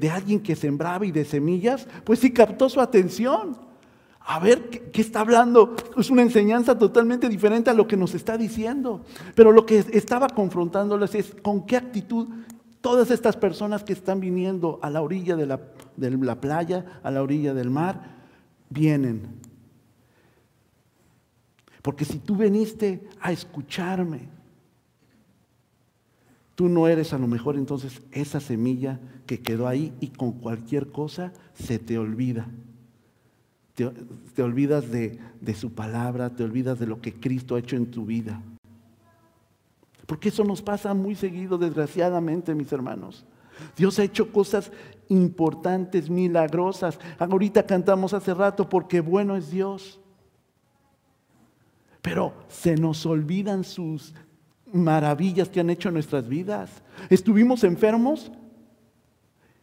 de, 0.00 0.10
alguien 0.10 0.40
que 0.40 0.56
sembraba 0.56 1.04
y 1.04 1.12
de 1.12 1.26
semillas, 1.26 1.86
pues 2.02 2.20
sí 2.20 2.32
captó 2.32 2.70
su 2.70 2.80
atención. 2.80 3.58
A 4.30 4.38
ver, 4.38 4.70
¿qué, 4.70 4.90
¿qué, 4.92 5.00
está 5.00 5.22
hablando? 5.22 5.74
Es 5.96 6.08
una 6.08 6.22
enseñanza 6.22 6.78
totalmente 6.78 7.28
diferente 7.28 7.68
a 7.68 7.74
lo 7.74 7.88
que 7.88 7.96
nos 7.96 8.14
está 8.14 8.38
diciendo. 8.38 9.04
Pero 9.34 9.50
lo 9.50 9.66
que 9.66 9.84
estaba 9.92 10.28
confrontándoles 10.28 11.16
es 11.16 11.34
con 11.42 11.66
qué 11.66 11.76
actitud 11.76 12.28
todas 12.80 13.10
estas 13.10 13.36
personas 13.36 13.82
que 13.82 13.92
están 13.92 14.20
viniendo 14.20 14.78
a 14.82 14.90
la 14.90 15.02
orilla 15.02 15.34
de 15.34 15.46
la, 15.46 15.60
de 15.96 16.10
la 16.12 16.40
playa, 16.40 17.00
a 17.02 17.10
la 17.10 17.24
orilla 17.24 17.54
del 17.54 17.70
mar, 17.70 18.18
vienen. 18.68 19.40
Porque 21.82 22.04
si 22.04 22.20
tú 22.20 22.36
viniste 22.36 23.08
a 23.20 23.32
escucharme, 23.32 24.28
Tú 26.60 26.68
no 26.68 26.88
eres 26.88 27.14
a 27.14 27.18
lo 27.18 27.26
mejor 27.26 27.56
entonces 27.56 28.02
esa 28.12 28.38
semilla 28.38 29.00
que 29.24 29.40
quedó 29.40 29.66
ahí 29.66 29.94
y 29.98 30.08
con 30.08 30.32
cualquier 30.32 30.88
cosa 30.92 31.32
se 31.54 31.78
te 31.78 31.96
olvida. 31.96 32.48
Te, 34.34 34.42
olvidas 34.42 34.90
de, 34.90 35.18
de 35.40 35.54
su 35.54 35.72
palabra, 35.72 36.30
te 36.30 36.44
olvidas 36.44 36.78
de 36.78 36.86
lo 36.86 37.00
que 37.00 37.14
Cristo 37.14 37.54
ha 37.54 37.60
hecho 37.60 37.76
en 37.76 37.90
tu 37.90 38.06
vida. 38.06 38.40
Porque 40.06 40.28
eso 40.28 40.44
nos 40.44 40.60
pasa 40.60 40.92
muy 40.92 41.14
seguido, 41.14 41.56
desgraciadamente, 41.56 42.54
mis 42.54 42.72
hermanos. 42.72 43.24
Dios 43.76 43.98
ha 43.98 44.04
hecho 44.04 44.32
cosas 44.32 44.72
importantes, 45.08 46.10
milagrosas. 46.10 46.98
Ahorita 47.18 47.64
cantamos 47.64 48.14
hace 48.14 48.34
rato 48.34 48.68
porque 48.68 49.00
bueno 49.00 49.36
es 49.36 49.50
Dios. 49.50 50.00
Pero 52.02 52.32
se 52.48 52.76
nos 52.76 53.04
olvidan 53.06 53.64
sus 53.64 54.14
maravillas 54.72 55.48
que 55.48 55.60
han 55.60 55.70
hecho 55.70 55.88
en 55.88 55.94
nuestras 55.94 56.28
vidas. 56.28 56.82
Estuvimos 57.10 57.64
enfermos 57.64 58.32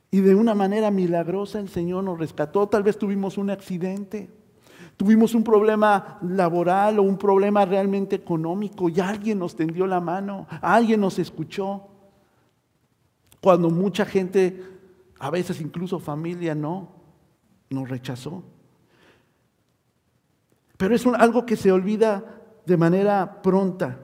y 0.10 0.22
de 0.22 0.36
una 0.36 0.56
manera 0.56 0.92
milagrosa 0.92 1.60
el 1.60 1.70
Señor 1.70 2.04
nos 2.04 2.20
rescató. 2.20 2.68
Tal 2.68 2.84
vez 2.84 2.98
tuvimos 2.98 3.38
un 3.38 3.50
accidente, 3.50 4.30
tuvimos 4.96 5.36
un 5.36 5.44
problema 5.44 6.18
laboral 6.22 7.00
o 7.00 7.04
un 7.04 7.18
problema 7.18 7.66
realmente 7.66 8.16
económico 8.16 8.90
y 8.90 9.00
alguien 9.00 9.40
nos 9.40 9.56
tendió 9.56 9.86
la 9.86 10.00
mano, 10.00 10.48
alguien 10.62 11.02
nos 11.02 11.20
escuchó. 11.20 11.88
Cuando 13.42 13.70
mucha 13.70 14.06
gente, 14.06 14.64
a 15.20 15.30
veces 15.30 15.62
incluso 15.62 16.00
familia, 16.00 16.56
no, 16.56 16.90
nos 17.70 17.90
rechazó. 17.90 18.44
Pero 20.78 20.96
es 20.96 21.06
algo 21.06 21.46
que 21.46 21.56
se 21.56 21.72
olvida 21.72 22.44
de 22.66 22.78
manera 22.78 23.42
pronta. 23.42 24.00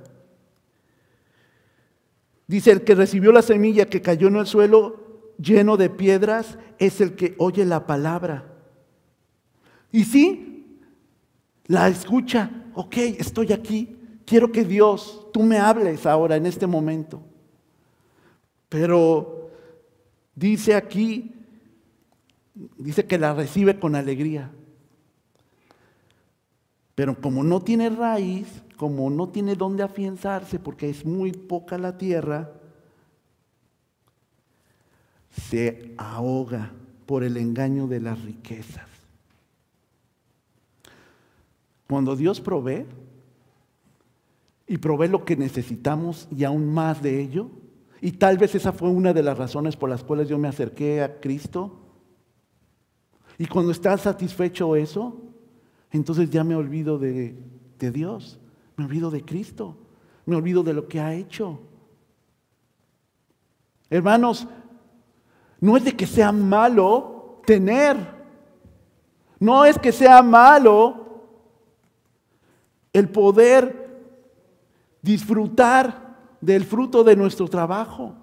Dice, 2.47 2.71
el 2.71 2.83
que 2.83 2.95
recibió 2.95 3.31
la 3.31 3.41
semilla 3.41 3.85
que 3.85 4.01
cayó 4.01 4.27
en 4.27 4.35
el 4.35 4.45
suelo 4.45 5.02
lleno 5.37 5.77
de 5.77 5.89
piedras 5.89 6.57
es 6.79 7.01
el 7.01 7.15
que 7.15 7.35
oye 7.37 7.65
la 7.65 7.85
palabra. 7.85 8.45
Y 9.91 10.05
sí, 10.05 10.79
la 11.67 11.87
escucha, 11.87 12.49
ok, 12.73 12.97
estoy 12.97 13.53
aquí, 13.53 13.97
quiero 14.25 14.51
que 14.51 14.63
Dios, 14.63 15.27
tú 15.31 15.43
me 15.43 15.59
hables 15.59 16.05
ahora 16.05 16.35
en 16.35 16.45
este 16.45 16.67
momento. 16.67 17.21
Pero 18.69 19.51
dice 20.35 20.75
aquí, 20.75 21.31
dice 22.77 23.05
que 23.05 23.17
la 23.17 23.33
recibe 23.33 23.79
con 23.79 23.95
alegría. 23.95 24.51
Pero 26.95 27.19
como 27.19 27.43
no 27.43 27.61
tiene 27.61 27.89
raíz, 27.89 28.63
como 28.77 29.09
no 29.09 29.29
tiene 29.29 29.55
dónde 29.55 29.83
afianzarse, 29.83 30.59
porque 30.59 30.89
es 30.89 31.05
muy 31.05 31.31
poca 31.31 31.77
la 31.77 31.97
tierra, 31.97 32.51
se 35.33 35.93
ahoga 35.97 36.71
por 37.05 37.23
el 37.23 37.37
engaño 37.37 37.87
de 37.87 37.99
las 37.99 38.21
riquezas. 38.23 38.87
Cuando 41.87 42.15
Dios 42.15 42.39
provee 42.39 42.85
y 44.67 44.77
provee 44.77 45.09
lo 45.09 45.25
que 45.25 45.35
necesitamos 45.35 46.27
y 46.35 46.43
aún 46.43 46.73
más 46.73 47.01
de 47.01 47.19
ello, 47.19 47.49
y 48.01 48.13
tal 48.13 48.37
vez 48.37 48.55
esa 48.55 48.71
fue 48.71 48.89
una 48.89 49.13
de 49.13 49.23
las 49.23 49.37
razones 49.37 49.75
por 49.75 49.89
las 49.89 50.03
cuales 50.03 50.27
yo 50.27 50.37
me 50.37 50.47
acerqué 50.47 51.01
a 51.01 51.19
Cristo, 51.19 51.79
y 53.37 53.45
cuando 53.47 53.71
está 53.71 53.97
satisfecho 53.97 54.75
eso, 54.75 55.19
entonces 55.91 56.29
ya 56.29 56.43
me 56.43 56.55
olvido 56.55 56.97
de, 56.97 57.35
de 57.79 57.91
Dios, 57.91 58.39
me 58.75 58.85
olvido 58.85 59.11
de 59.11 59.23
Cristo, 59.23 59.77
me 60.25 60.35
olvido 60.35 60.63
de 60.63 60.73
lo 60.73 60.87
que 60.87 60.99
ha 60.99 61.13
hecho. 61.13 61.59
Hermanos, 63.89 64.47
no 65.63 65.77
es 65.77 65.85
de 65.85 65.95
que 65.95 66.05
sea 66.05 66.33
malo 66.33 67.39
tener, 67.45 67.95
no 69.39 69.63
es 69.63 69.79
que 69.79 69.93
sea 69.93 70.21
malo 70.21 71.23
el 72.91 73.07
poder 73.07 73.97
disfrutar 75.01 76.17
del 76.41 76.65
fruto 76.65 77.05
de 77.05 77.15
nuestro 77.15 77.47
trabajo. 77.47 78.13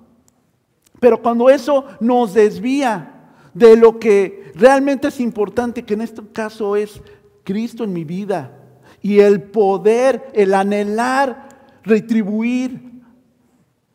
Pero 1.00 1.22
cuando 1.22 1.48
eso 1.48 1.86
nos 1.98 2.34
desvía 2.34 3.32
de 3.54 3.74
lo 3.74 3.98
que 3.98 4.52
realmente 4.54 5.08
es 5.08 5.18
importante, 5.18 5.82
que 5.82 5.94
en 5.94 6.02
este 6.02 6.20
caso 6.34 6.76
es 6.76 7.00
Cristo 7.42 7.84
en 7.84 7.94
mi 7.94 8.04
vida 8.04 8.52
y 9.00 9.20
el 9.20 9.44
poder, 9.44 10.30
el 10.34 10.52
anhelar 10.52 11.48
retribuir 11.84 13.00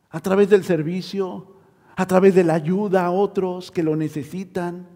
a 0.09 0.19
través 0.19 0.49
del 0.49 0.63
servicio, 0.63 1.54
a 1.95 2.05
través 2.05 2.35
de 2.35 2.43
la 2.43 2.55
ayuda 2.55 3.05
a 3.05 3.11
otros 3.11 3.71
que 3.71 3.83
lo 3.83 3.95
necesitan. 3.95 4.87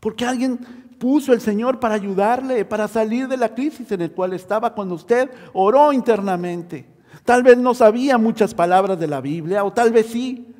Porque 0.00 0.24
alguien 0.24 0.58
puso 0.98 1.32
el 1.32 1.40
Señor 1.40 1.80
para 1.80 1.94
ayudarle, 1.94 2.64
para 2.64 2.88
salir 2.88 3.28
de 3.28 3.36
la 3.36 3.54
crisis 3.54 3.90
en 3.92 4.02
el 4.02 4.12
cual 4.12 4.32
estaba 4.32 4.74
cuando 4.74 4.94
usted 4.94 5.30
oró 5.52 5.92
internamente. 5.92 6.86
Tal 7.24 7.42
vez 7.42 7.56
no 7.58 7.74
sabía 7.74 8.18
muchas 8.18 8.54
palabras 8.54 8.98
de 8.98 9.06
la 9.06 9.20
Biblia, 9.20 9.64
o 9.64 9.72
tal 9.72 9.92
vez 9.92 10.06
sí. 10.06 10.54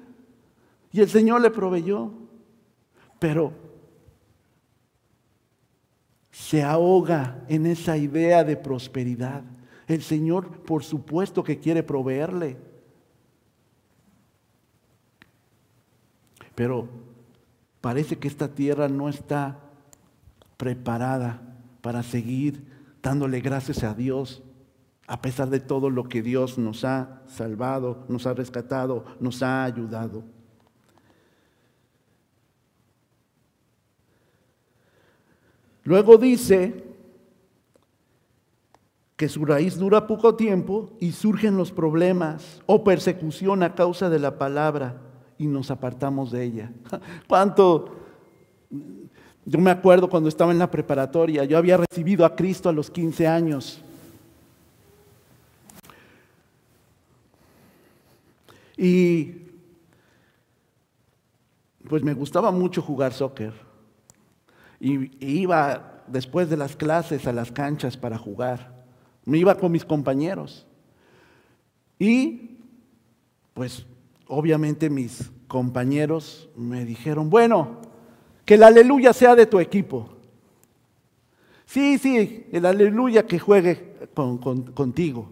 Y 0.93 1.01
el 1.01 1.09
Señor 1.09 1.41
le 1.41 1.51
proveyó. 1.51 2.13
Pero 3.19 3.53
se 6.31 6.63
ahoga 6.63 7.45
en 7.49 7.67
esa 7.67 7.97
idea 7.97 8.43
de 8.43 8.57
prosperidad. 8.57 9.43
El 9.87 10.03
Señor, 10.03 10.49
por 10.63 10.83
supuesto 10.83 11.43
que 11.45 11.59
quiere 11.59 11.83
proveerle. 11.83 12.57
Pero 16.55 16.89
parece 17.81 18.19
que 18.19 18.29
esta 18.29 18.49
tierra 18.49 18.89
no 18.89 19.09
está 19.09 19.59
preparada 20.57 21.43
para 21.81 22.03
seguir 22.03 22.65
dándole 23.03 23.41
gracias 23.41 23.83
a 23.83 23.95
Dios, 23.95 24.43
a 25.09 25.21
pesar 25.21 25.51
de 25.51 25.61
todo 25.61 25.91
lo 25.91 26.05
que 26.05 26.23
Dios 26.23 26.57
nos 26.59 26.85
ha 26.85 27.23
salvado, 27.27 28.05
nos 28.09 28.27
ha 28.27 28.35
rescatado, 28.35 29.05
nos 29.19 29.43
ha 29.43 29.65
ayudado. 29.65 30.23
Luego 35.85 36.17
dice 36.17 36.85
que 39.17 39.29
su 39.29 39.45
raíz 39.45 39.77
dura 39.77 40.07
poco 40.07 40.37
tiempo 40.37 40.97
y 41.01 41.11
surgen 41.11 41.57
los 41.57 41.73
problemas 41.73 42.63
o 42.67 42.85
persecución 42.85 43.65
a 43.65 43.75
causa 43.75 44.09
de 44.09 44.21
la 44.21 44.39
palabra 44.39 45.12
y 45.39 45.47
nos 45.47 45.71
apartamos 45.71 46.31
de 46.31 46.45
ella. 46.45 46.73
¿Cuánto? 47.29 47.97
Yo 49.45 49.59
me 49.59 49.71
acuerdo 49.71 50.09
cuando 50.09 50.29
estaba 50.29 50.53
en 50.53 50.59
la 50.59 50.71
preparatoria, 50.71 51.45
yo 51.45 51.59
había 51.59 51.77
recibido 51.77 52.25
a 52.25 52.35
Cristo 52.37 52.69
a 52.69 52.73
los 52.73 52.91
15 52.91 53.27
años. 53.27 53.83
Y 58.77 59.43
pues 61.89 62.03
me 62.03 62.15
gustaba 62.15 62.51
mucho 62.51 62.81
jugar 62.81 63.13
soccer. 63.13 63.53
Y, 64.81 65.11
iba 65.25 66.05
después 66.07 66.49
de 66.49 66.57
las 66.57 66.75
clases 66.77 67.27
a 67.27 67.33
las 67.33 67.53
canchas 67.53 67.97
para 67.97 68.19
jugar. 68.19 68.85
Me 69.25 69.39
iba 69.39 69.55
con 69.57 69.73
mis 69.73 69.85
compañeros. 69.85 70.67
Y 71.99 72.59
pues 73.55 73.87
obviamente 74.35 74.89
mis 74.89 75.31
compañeros 75.47 76.49
me 76.57 76.87
dijeron, 76.87 77.29
bueno, 77.29 77.83
que 78.47 78.55
el 78.55 78.63
aleluya 78.63 79.13
sea 79.13 79.37
de 79.37 79.45
tu 79.45 79.61
equipo. 79.61 80.09
Sí, 81.67 81.99
sí, 81.99 82.47
el 82.51 82.65
aleluya 82.65 83.27
que 83.27 83.39
juegue 83.39 83.95
contigo. 84.75 85.29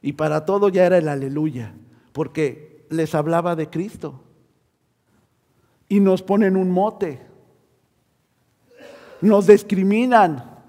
Y 0.00 0.12
para 0.12 0.44
todo 0.44 0.68
ya 0.68 0.86
era 0.86 0.98
el 0.98 1.08
aleluya, 1.08 1.74
porque 2.12 2.86
les 2.90 3.12
hablaba 3.16 3.56
de 3.56 3.68
Cristo. 3.68 4.22
Y 5.88 5.98
nos 5.98 6.22
ponen 6.22 6.56
un 6.56 6.70
mote. 6.70 7.20
Nos 9.20 9.48
discriminan. 9.48 10.60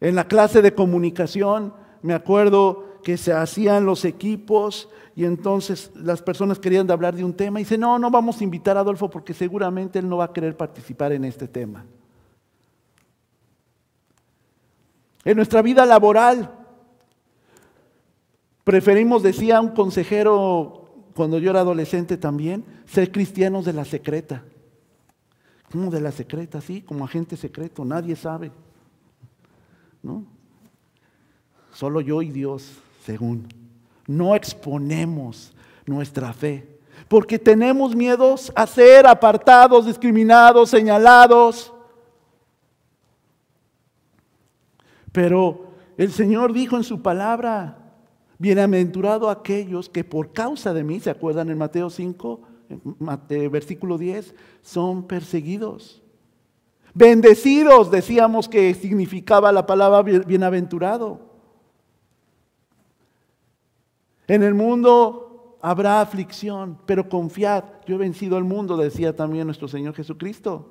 En 0.00 0.14
la 0.14 0.28
clase 0.28 0.60
de 0.60 0.74
comunicación, 0.74 1.72
me 2.02 2.12
acuerdo 2.12 2.87
que 3.02 3.16
se 3.16 3.32
hacían 3.32 3.84
los 3.84 4.04
equipos 4.04 4.88
y 5.14 5.24
entonces 5.24 5.90
las 5.94 6.22
personas 6.22 6.58
querían 6.58 6.90
hablar 6.90 7.14
de 7.14 7.24
un 7.24 7.34
tema 7.34 7.58
y 7.58 7.64
dice, 7.64 7.76
no, 7.76 7.98
no 7.98 8.10
vamos 8.10 8.40
a 8.40 8.44
invitar 8.44 8.76
a 8.76 8.80
Adolfo 8.80 9.10
porque 9.10 9.34
seguramente 9.34 9.98
él 9.98 10.08
no 10.08 10.18
va 10.18 10.26
a 10.26 10.32
querer 10.32 10.56
participar 10.56 11.12
en 11.12 11.24
este 11.24 11.48
tema. 11.48 11.84
En 15.24 15.36
nuestra 15.36 15.60
vida 15.60 15.84
laboral, 15.84 16.54
preferimos, 18.64 19.22
decía 19.22 19.60
un 19.60 19.70
consejero 19.70 20.88
cuando 21.14 21.38
yo 21.38 21.50
era 21.50 21.60
adolescente 21.60 22.16
también, 22.16 22.64
ser 22.86 23.10
cristianos 23.10 23.64
de 23.64 23.72
la 23.72 23.84
secreta. 23.84 24.44
¿Cómo 25.72 25.90
de 25.90 26.00
la 26.00 26.12
secreta? 26.12 26.60
Sí, 26.60 26.82
como 26.82 27.04
agente 27.04 27.36
secreto, 27.36 27.84
nadie 27.84 28.14
sabe. 28.14 28.52
¿No? 30.02 30.24
Solo 31.72 32.00
yo 32.00 32.22
y 32.22 32.30
Dios, 32.30 32.78
según 33.08 33.48
no 34.06 34.34
exponemos 34.34 35.54
nuestra 35.86 36.30
fe. 36.34 36.78
Porque 37.08 37.38
tenemos 37.38 37.96
miedos 37.96 38.52
a 38.54 38.66
ser 38.66 39.06
apartados, 39.06 39.86
discriminados, 39.86 40.68
señalados. 40.68 41.72
Pero 45.10 45.68
el 45.96 46.12
Señor 46.12 46.52
dijo 46.52 46.76
en 46.76 46.84
su 46.84 47.00
palabra, 47.00 47.78
bienaventurado 48.36 49.30
aquellos 49.30 49.88
que 49.88 50.04
por 50.04 50.34
causa 50.34 50.74
de 50.74 50.84
mí, 50.84 51.00
¿se 51.00 51.08
acuerdan 51.08 51.48
en 51.48 51.56
Mateo 51.56 51.88
5, 51.88 52.42
versículo 53.50 53.96
10? 53.96 54.34
Son 54.60 55.06
perseguidos. 55.06 56.02
Bendecidos, 56.92 57.90
decíamos 57.90 58.50
que 58.50 58.74
significaba 58.74 59.50
la 59.50 59.64
palabra 59.64 60.02
bienaventurado. 60.02 61.27
En 64.28 64.42
el 64.42 64.54
mundo 64.54 65.56
habrá 65.62 66.02
aflicción, 66.02 66.78
pero 66.86 67.08
confiad, 67.08 67.64
yo 67.86 67.96
he 67.96 67.98
vencido 67.98 68.36
al 68.36 68.44
mundo, 68.44 68.76
decía 68.76 69.16
también 69.16 69.46
nuestro 69.46 69.66
Señor 69.68 69.94
Jesucristo. 69.94 70.70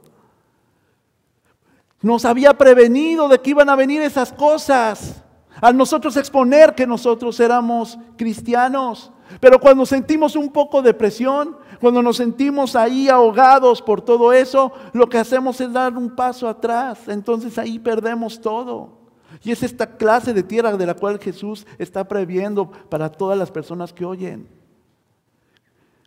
Nos 2.02 2.24
había 2.26 2.54
prevenido 2.54 3.28
de 3.28 3.40
que 3.40 3.50
iban 3.50 3.70
a 3.70 3.76
venir 3.76 4.02
esas 4.04 4.32
cosas. 4.32 5.24
Al 5.60 5.76
nosotros 5.76 6.16
exponer 6.18 6.76
que 6.76 6.86
nosotros 6.86 7.40
éramos 7.40 7.98
cristianos. 8.16 9.12
Pero 9.40 9.60
cuando 9.60 9.86
sentimos 9.88 10.36
un 10.36 10.52
poco 10.52 10.84
de 10.84 10.94
presión, 10.94 11.58
cuando 11.82 12.04
nos 12.04 12.18
sentimos 12.18 12.76
ahí 12.76 13.10
ahogados 13.10 13.82
por 13.82 14.02
todo 14.02 14.32
eso, 14.32 14.72
lo 14.94 15.10
que 15.10 15.18
hacemos 15.18 15.60
es 15.60 15.74
dar 15.74 15.98
un 15.98 16.16
paso 16.16 16.48
atrás. 16.48 17.08
Entonces 17.08 17.58
ahí 17.58 17.80
perdemos 17.80 18.40
todo. 18.40 19.07
Y 19.44 19.52
es 19.52 19.64
esta 19.64 19.98
clase 19.98 20.34
de 20.34 20.44
tierra 20.44 20.76
de 20.76 20.86
la 20.86 20.96
cual 20.96 21.20
Jesús 21.20 21.66
está 21.78 22.08
previendo 22.08 22.72
para 22.72 23.12
todas 23.12 23.38
las 23.38 23.52
personas 23.52 23.94
que 23.94 24.06
oyen. 24.06 24.48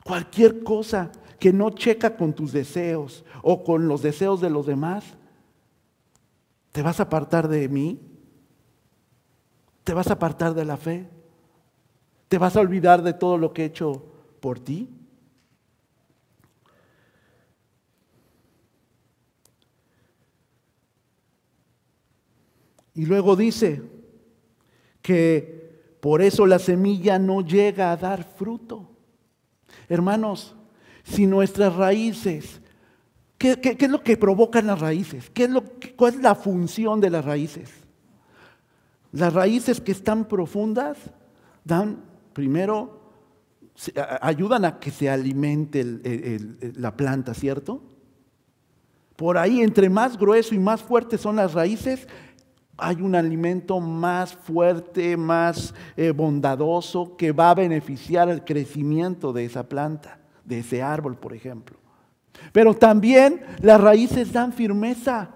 Cualquier 0.05 0.63
cosa 0.63 1.11
que 1.39 1.53
no 1.53 1.71
checa 1.71 2.17
con 2.17 2.33
tus 2.33 2.53
deseos 2.53 3.25
o 3.43 3.65
con 3.65 3.89
los 3.89 4.03
deseos 4.03 4.41
de 4.41 4.51
los 4.51 4.67
demás, 4.67 5.05
¿te 6.73 6.83
vas 6.83 7.01
a 7.01 7.05
apartar 7.05 7.49
de 7.49 7.69
mí? 7.69 8.01
¿Te 9.85 9.95
vas 9.95 10.09
a 10.09 10.15
apartar 10.15 10.55
de 10.55 10.65
la 10.65 10.77
fe? 10.77 11.09
¿Te 12.29 12.39
vas 12.39 12.57
a 12.57 12.61
olvidar 12.61 13.03
de 13.03 13.13
todo 13.13 13.39
lo 13.39 13.53
que 13.53 13.63
he 13.63 13.67
hecho 13.67 14.05
por 14.41 14.61
ti? 14.61 14.89
Y 22.95 23.07
luego 23.07 23.37
dice 23.37 23.83
que 25.03 25.61
por 26.01 26.23
eso 26.23 26.47
la 26.47 26.59
semilla 26.59 27.19
no 27.19 27.43
llega 27.43 27.93
a 27.93 27.97
dar 27.97 28.25
fruto. 28.25 28.91
Hermanos, 29.89 30.57
si 31.05 31.27
nuestras 31.27 31.75
raíces, 31.75 32.61
¿qué, 33.39 33.59
es 33.63 33.91
lo 33.91 34.03
que 34.03 34.17
provocan 34.17 34.67
las 34.67 34.81
raíces? 34.81 35.31
¿Qué 35.31 35.45
es 35.45 35.51
¿Cuál 35.97 36.15
es 36.15 36.21
la 36.21 36.35
función 36.35 37.01
de 37.01 37.11
las 37.11 37.25
raíces? 37.25 37.71
Las 39.13 39.33
raíces 39.33 39.81
que 39.81 39.93
están 39.93 40.27
profundas 40.27 40.97
dan, 41.65 42.03
primero, 42.33 43.01
ayudan 44.21 44.65
a 44.65 44.79
que 44.79 44.91
se 44.91 45.11
alimente 45.11 45.85
la 46.77 46.97
planta, 46.97 47.35
¿cierto? 47.35 47.83
Por 49.17 49.37
ahí, 49.37 49.61
entre 49.61 49.91
más 49.91 50.17
grueso 50.17 50.55
y 50.55 50.59
más 50.59 50.83
fuerte 50.83 51.19
son 51.19 51.37
las 51.37 51.53
raíces, 51.53 52.07
hay 52.81 53.03
un 53.03 53.15
alimento 53.15 53.81
más 53.81 54.35
fuerte, 54.35 55.17
más 55.17 55.75
eh, 55.97 56.11
bondadoso, 56.11 57.17
que 57.17 57.33
va 57.33 57.51
a 57.51 57.55
beneficiar 57.55 58.29
el 58.29 58.45
crecimiento 58.45 59.33
de 59.33 59.45
esa 59.45 59.69
planta, 59.69 60.19
de 60.45 60.61
ese 60.61 60.83
árbol, 60.83 61.17
por 61.17 61.35
ejemplo. 61.35 61.77
Pero 62.53 62.75
también 62.75 63.43
las 63.61 63.81
raíces 63.81 64.33
dan 64.33 64.53
firmeza. 64.53 65.31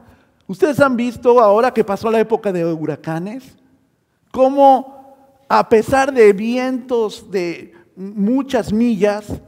Ustedes 0.46 0.80
han 0.80 0.96
visto 0.96 1.40
ahora 1.40 1.72
que 1.72 1.84
pasó 1.84 2.10
la 2.10 2.20
época 2.20 2.52
de 2.52 2.64
huracanes, 2.64 3.56
cómo 4.30 4.94
a 5.48 5.68
pesar 5.68 6.12
de 6.12 6.32
vientos 6.32 7.30
de 7.30 7.72
muchas 7.96 8.72
millas, 8.72 9.40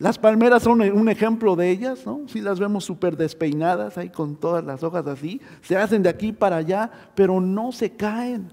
las 0.00 0.18
palmeras 0.18 0.62
son 0.62 0.80
un 0.80 1.08
ejemplo 1.10 1.56
de 1.56 1.68
ellas, 1.68 2.06
¿no? 2.06 2.26
Si 2.26 2.40
las 2.40 2.58
vemos 2.58 2.86
súper 2.86 3.18
despeinadas 3.18 3.98
ahí 3.98 4.08
con 4.08 4.34
todas 4.34 4.64
las 4.64 4.82
hojas 4.82 5.06
así, 5.06 5.42
se 5.60 5.76
hacen 5.76 6.02
de 6.02 6.08
aquí 6.08 6.32
para 6.32 6.56
allá, 6.56 6.90
pero 7.14 7.38
no 7.38 7.70
se 7.70 7.90
caen. 7.90 8.50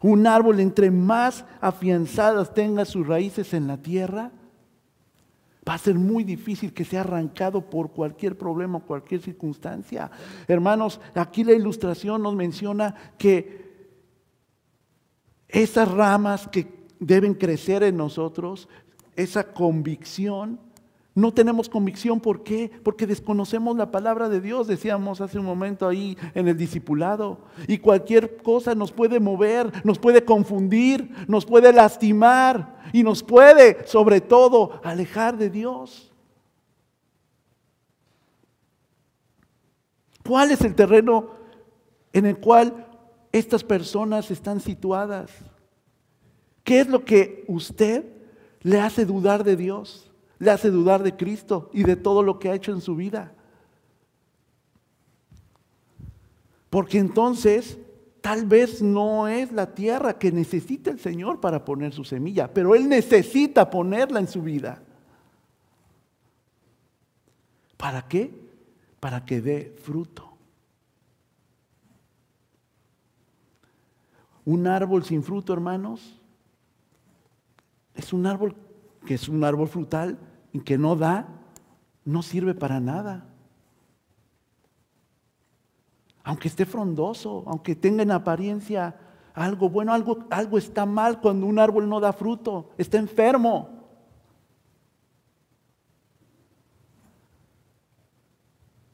Un 0.00 0.28
árbol 0.28 0.60
entre 0.60 0.92
más 0.92 1.44
afianzadas 1.60 2.54
tenga 2.54 2.84
sus 2.84 3.08
raíces 3.08 3.52
en 3.54 3.66
la 3.66 3.78
tierra, 3.78 4.30
va 5.68 5.74
a 5.74 5.78
ser 5.78 5.96
muy 5.96 6.22
difícil 6.22 6.72
que 6.72 6.84
sea 6.84 7.00
arrancado 7.00 7.68
por 7.68 7.90
cualquier 7.90 8.38
problema, 8.38 8.78
cualquier 8.78 9.20
circunstancia. 9.20 10.12
Hermanos, 10.46 11.00
aquí 11.16 11.42
la 11.42 11.54
ilustración 11.54 12.22
nos 12.22 12.36
menciona 12.36 12.94
que 13.18 13.66
esas 15.48 15.90
ramas 15.90 16.46
que 16.46 16.86
deben 17.00 17.34
crecer 17.34 17.82
en 17.82 17.96
nosotros 17.96 18.68
esa 19.18 19.52
convicción. 19.52 20.60
No 21.14 21.34
tenemos 21.34 21.68
convicción, 21.68 22.20
¿por 22.20 22.44
qué? 22.44 22.70
Porque 22.84 23.04
desconocemos 23.04 23.76
la 23.76 23.90
palabra 23.90 24.28
de 24.28 24.40
Dios, 24.40 24.68
decíamos 24.68 25.20
hace 25.20 25.36
un 25.36 25.44
momento 25.44 25.88
ahí 25.88 26.16
en 26.34 26.46
el 26.46 26.56
discipulado. 26.56 27.40
Y 27.66 27.78
cualquier 27.78 28.36
cosa 28.36 28.76
nos 28.76 28.92
puede 28.92 29.18
mover, 29.18 29.72
nos 29.84 29.98
puede 29.98 30.24
confundir, 30.24 31.12
nos 31.26 31.44
puede 31.44 31.72
lastimar 31.72 32.78
y 32.92 33.02
nos 33.02 33.24
puede, 33.24 33.84
sobre 33.84 34.20
todo, 34.20 34.80
alejar 34.84 35.36
de 35.36 35.50
Dios. 35.50 36.12
¿Cuál 40.24 40.52
es 40.52 40.60
el 40.60 40.76
terreno 40.76 41.30
en 42.12 42.26
el 42.26 42.38
cual 42.38 42.86
estas 43.32 43.64
personas 43.64 44.30
están 44.30 44.60
situadas? 44.60 45.32
¿Qué 46.62 46.78
es 46.78 46.86
lo 46.86 47.04
que 47.04 47.44
usted 47.48 48.17
le 48.62 48.80
hace 48.80 49.04
dudar 49.04 49.44
de 49.44 49.56
Dios, 49.56 50.10
le 50.38 50.50
hace 50.50 50.70
dudar 50.70 51.02
de 51.02 51.16
Cristo 51.16 51.70
y 51.72 51.82
de 51.84 51.96
todo 51.96 52.22
lo 52.22 52.38
que 52.38 52.48
ha 52.48 52.54
hecho 52.54 52.72
en 52.72 52.80
su 52.80 52.96
vida. 52.96 53.32
Porque 56.70 56.98
entonces 56.98 57.78
tal 58.20 58.46
vez 58.46 58.82
no 58.82 59.26
es 59.28 59.52
la 59.52 59.74
tierra 59.74 60.18
que 60.18 60.32
necesita 60.32 60.90
el 60.90 60.98
Señor 60.98 61.40
para 61.40 61.64
poner 61.64 61.92
su 61.92 62.04
semilla, 62.04 62.52
pero 62.52 62.74
Él 62.74 62.88
necesita 62.88 63.70
ponerla 63.70 64.20
en 64.20 64.28
su 64.28 64.42
vida. 64.42 64.82
¿Para 67.76 68.06
qué? 68.06 68.32
Para 69.00 69.24
que 69.24 69.40
dé 69.40 69.76
fruto. 69.82 70.28
Un 74.44 74.66
árbol 74.66 75.04
sin 75.04 75.22
fruto, 75.22 75.52
hermanos, 75.52 76.17
es 77.98 78.12
un 78.12 78.26
árbol 78.26 78.54
que 79.04 79.14
es 79.14 79.28
un 79.28 79.42
árbol 79.42 79.68
frutal 79.68 80.18
y 80.52 80.60
que 80.60 80.78
no 80.78 80.94
da, 80.94 81.28
no 82.04 82.22
sirve 82.22 82.54
para 82.54 82.78
nada. 82.78 83.26
Aunque 86.22 86.48
esté 86.48 86.64
frondoso, 86.64 87.42
aunque 87.46 87.74
tenga 87.74 88.02
en 88.02 88.12
apariencia 88.12 88.96
algo 89.34 89.68
bueno, 89.68 89.92
algo, 89.92 90.26
algo 90.30 90.58
está 90.58 90.86
mal 90.86 91.20
cuando 91.20 91.46
un 91.46 91.58
árbol 91.58 91.88
no 91.88 92.00
da 92.00 92.12
fruto, 92.12 92.70
está 92.78 92.98
enfermo. 92.98 93.70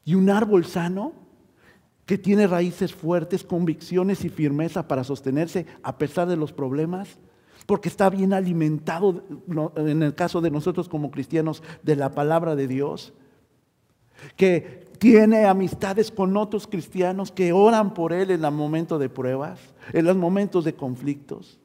Y 0.03 0.15
un 0.15 0.29
árbol 0.29 0.65
sano 0.65 1.13
que 2.05 2.17
tiene 2.17 2.47
raíces 2.47 2.93
fuertes, 2.93 3.43
convicciones 3.43 4.23
y 4.23 4.29
firmeza 4.29 4.87
para 4.87 5.03
sostenerse 5.03 5.65
a 5.83 5.97
pesar 5.97 6.27
de 6.27 6.37
los 6.37 6.53
problemas, 6.53 7.19
porque 7.65 7.89
está 7.89 8.09
bien 8.09 8.33
alimentado, 8.33 9.23
en 9.75 10.03
el 10.03 10.13
caso 10.13 10.41
de 10.41 10.51
nosotros 10.51 10.87
como 10.87 11.11
cristianos, 11.11 11.63
de 11.83 11.95
la 11.95 12.11
palabra 12.11 12.55
de 12.55 12.67
Dios, 12.67 13.13
que 14.35 14.85
tiene 14.99 15.45
amistades 15.45 16.11
con 16.11 16.37
otros 16.37 16.67
cristianos 16.67 17.31
que 17.31 17.51
oran 17.51 17.93
por 17.93 18.13
él 18.13 18.31
en 18.31 18.41
los 18.41 18.53
momentos 18.53 18.99
de 18.99 19.09
pruebas, 19.09 19.59
en 19.93 20.05
los 20.05 20.15
momentos 20.15 20.63
de 20.63 20.75
conflictos, 20.75 21.59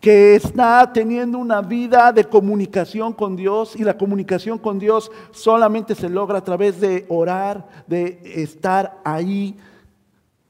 que 0.00 0.34
está 0.34 0.92
teniendo 0.92 1.38
una 1.38 1.62
vida 1.62 2.12
de 2.12 2.24
comunicación 2.24 3.12
con 3.12 3.34
Dios 3.34 3.74
y 3.76 3.84
la 3.84 3.96
comunicación 3.96 4.58
con 4.58 4.78
Dios 4.78 5.10
solamente 5.30 5.94
se 5.94 6.08
logra 6.08 6.38
a 6.38 6.44
través 6.44 6.80
de 6.80 7.06
orar, 7.08 7.66
de 7.86 8.20
estar 8.24 9.00
ahí 9.04 9.56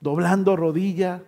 doblando 0.00 0.56
rodilla, 0.56 1.22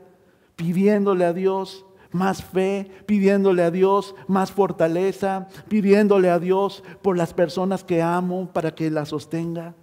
pidiéndole 0.57 1.25
a 1.25 1.33
Dios 1.33 1.87
más 2.13 2.45
fe, 2.45 2.91
pidiéndole 3.07 3.63
a 3.63 3.71
Dios 3.71 4.15
más 4.29 4.53
fortaleza, 4.53 5.49
pidiéndole 5.69 6.31
a 6.31 6.39
Dios 6.39 6.85
por 7.03 7.17
las 7.17 7.35
personas 7.35 7.83
que 7.83 8.03
amo 8.03 8.51
para 8.53 8.75
que 8.75 8.91
la 8.91 9.05
sostenga. 9.05 9.75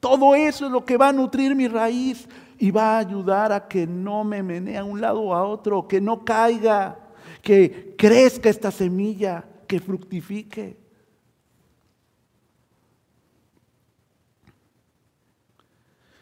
Todo 0.00 0.34
eso 0.34 0.66
es 0.66 0.72
lo 0.72 0.84
que 0.84 0.96
va 0.96 1.08
a 1.08 1.12
nutrir 1.12 1.54
mi 1.54 1.68
raíz 1.68 2.28
y 2.58 2.70
va 2.70 2.96
a 2.96 2.98
ayudar 2.98 3.52
a 3.52 3.66
que 3.66 3.86
no 3.86 4.24
me 4.24 4.42
menee 4.42 4.78
a 4.78 4.84
un 4.84 5.00
lado 5.00 5.20
o 5.20 5.34
a 5.34 5.44
otro, 5.44 5.88
que 5.88 6.00
no 6.00 6.24
caiga, 6.24 6.98
que 7.42 7.94
crezca 7.98 8.48
esta 8.48 8.70
semilla, 8.70 9.44
que 9.66 9.80
fructifique. 9.80 10.76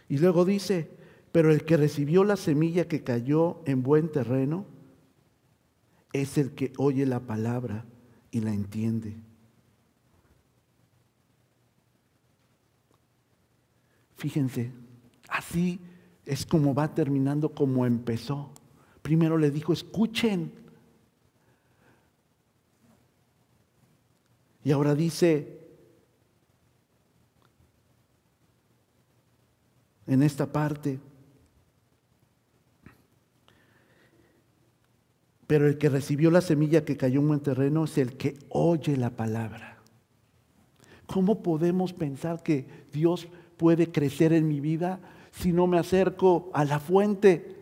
Y 0.08 0.18
luego 0.18 0.44
dice, 0.44 0.90
pero 1.32 1.50
el 1.50 1.64
que 1.64 1.76
recibió 1.76 2.24
la 2.24 2.36
semilla 2.36 2.86
que 2.86 3.02
cayó 3.02 3.60
en 3.64 3.82
buen 3.82 4.10
terreno, 4.10 4.66
es 6.14 6.38
el 6.38 6.52
que 6.52 6.72
oye 6.78 7.04
la 7.04 7.20
palabra 7.20 7.84
y 8.30 8.40
la 8.40 8.54
entiende. 8.54 9.16
Fíjense, 14.16 14.70
así 15.28 15.80
es 16.24 16.46
como 16.46 16.72
va 16.72 16.94
terminando 16.94 17.52
como 17.52 17.84
empezó. 17.84 18.52
Primero 19.02 19.36
le 19.36 19.50
dijo, 19.50 19.72
escuchen. 19.72 20.52
Y 24.62 24.70
ahora 24.70 24.94
dice, 24.94 25.60
en 30.06 30.22
esta 30.22 30.50
parte, 30.50 31.00
Pero 35.46 35.66
el 35.66 35.78
que 35.78 35.88
recibió 35.88 36.30
la 36.30 36.40
semilla 36.40 36.84
que 36.84 36.96
cayó 36.96 37.20
en 37.20 37.28
buen 37.28 37.40
terreno 37.40 37.84
es 37.84 37.98
el 37.98 38.16
que 38.16 38.38
oye 38.48 38.96
la 38.96 39.10
palabra. 39.10 39.78
¿Cómo 41.06 41.42
podemos 41.42 41.92
pensar 41.92 42.42
que 42.42 42.66
Dios 42.92 43.28
puede 43.56 43.90
crecer 43.90 44.32
en 44.32 44.48
mi 44.48 44.60
vida 44.60 45.00
si 45.32 45.52
no 45.52 45.66
me 45.66 45.78
acerco 45.78 46.50
a 46.54 46.64
la 46.64 46.78
fuente, 46.78 47.56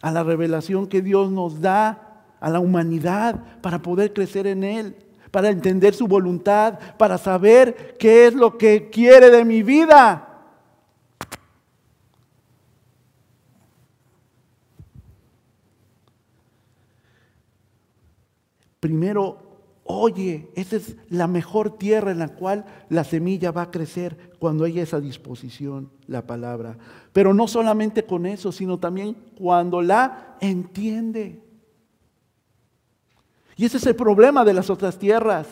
a 0.00 0.12
la 0.12 0.22
revelación 0.22 0.86
que 0.86 1.02
Dios 1.02 1.30
nos 1.30 1.60
da 1.60 2.24
a 2.40 2.50
la 2.50 2.60
humanidad 2.60 3.60
para 3.62 3.80
poder 3.80 4.12
crecer 4.12 4.46
en 4.46 4.62
Él, 4.62 4.96
para 5.30 5.48
entender 5.48 5.94
su 5.94 6.06
voluntad, 6.06 6.78
para 6.98 7.18
saber 7.18 7.96
qué 7.98 8.26
es 8.26 8.34
lo 8.34 8.58
que 8.58 8.90
quiere 8.90 9.30
de 9.30 9.44
mi 9.44 9.62
vida? 9.62 10.33
Primero 18.84 19.38
oye, 19.84 20.50
esa 20.56 20.76
es 20.76 20.94
la 21.08 21.26
mejor 21.26 21.78
tierra 21.78 22.10
en 22.10 22.18
la 22.18 22.28
cual 22.28 22.66
la 22.90 23.02
semilla 23.02 23.50
va 23.50 23.62
a 23.62 23.70
crecer 23.70 24.34
cuando 24.38 24.64
haya 24.64 24.82
esa 24.82 25.00
disposición, 25.00 25.90
la 26.06 26.26
palabra. 26.26 26.76
Pero 27.14 27.32
no 27.32 27.48
solamente 27.48 28.04
con 28.04 28.26
eso, 28.26 28.52
sino 28.52 28.78
también 28.78 29.16
cuando 29.38 29.80
la 29.80 30.36
entiende. 30.42 31.42
Y 33.56 33.64
ese 33.64 33.78
es 33.78 33.86
el 33.86 33.96
problema 33.96 34.44
de 34.44 34.52
las 34.52 34.68
otras 34.68 34.98
tierras, 34.98 35.46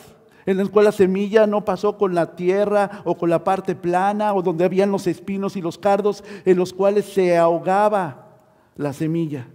en 0.45 0.57
las 0.57 0.69
cuales 0.69 0.93
la 0.93 0.97
semilla 0.97 1.47
no 1.47 1.65
pasó 1.65 1.97
con 1.97 2.13
la 2.13 2.35
tierra 2.35 3.01
o 3.05 3.17
con 3.17 3.31
la 3.31 3.43
parte 3.43 3.73
plana 3.73 4.35
o 4.35 4.43
donde 4.43 4.63
habían 4.63 4.91
los 4.91 5.07
espinos 5.07 5.55
y 5.55 5.61
los 5.61 5.79
cardos 5.79 6.23
en 6.45 6.55
los 6.57 6.71
cuales 6.71 7.05
se 7.05 7.35
ahogaba 7.35 8.37
la 8.75 8.93
semilla. 8.93 9.47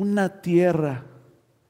Una 0.00 0.40
tierra 0.40 1.04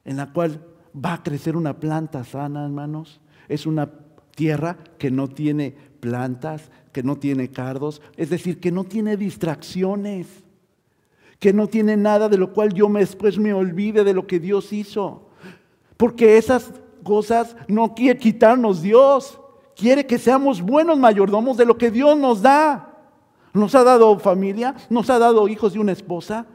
en 0.05 0.15
la 0.15 0.31
cual 0.31 0.65
va 0.95 1.15
a 1.15 1.21
crecer 1.21 1.57
una 1.57 1.81
planta 1.81 2.23
sana, 2.23 2.63
hermanos, 2.63 3.19
es 3.49 3.65
una 3.65 3.91
tierra 4.33 4.77
que 4.97 5.11
no 5.11 5.27
tiene 5.27 5.75
plantas, 5.99 6.71
que 6.93 7.03
no 7.03 7.17
tiene 7.17 7.51
cardos, 7.51 8.01
es 8.15 8.29
decir, 8.29 8.61
que 8.61 8.71
no 8.71 8.85
tiene 8.85 9.17
distracciones, 9.17 10.27
que 11.39 11.51
no 11.51 11.67
tiene 11.67 11.97
nada 11.97 12.29
de 12.29 12.37
lo 12.37 12.53
cual 12.53 12.73
yo 12.73 12.87
después 12.87 13.37
me 13.37 13.53
olvide 13.53 14.05
de 14.05 14.13
lo 14.13 14.25
que 14.25 14.39
Dios 14.39 14.71
hizo. 14.71 15.27
Porque 15.97 16.37
esas 16.37 16.71
cosas 17.03 17.57
no 17.67 17.93
quiere 17.93 18.17
quitarnos 18.17 18.81
Dios, 18.81 19.41
quiere 19.75 20.07
que 20.07 20.17
seamos 20.17 20.61
buenos 20.61 20.97
mayordomos 20.97 21.57
de 21.57 21.65
lo 21.65 21.77
que 21.77 21.91
Dios 21.91 22.17
nos 22.17 22.41
da. 22.41 22.97
Nos 23.53 23.75
ha 23.75 23.83
dado 23.83 24.17
familia, 24.19 24.73
nos 24.89 25.09
ha 25.09 25.19
dado 25.19 25.49
hijos 25.49 25.75
y 25.75 25.79
una 25.79 25.91
esposa, 25.91 26.45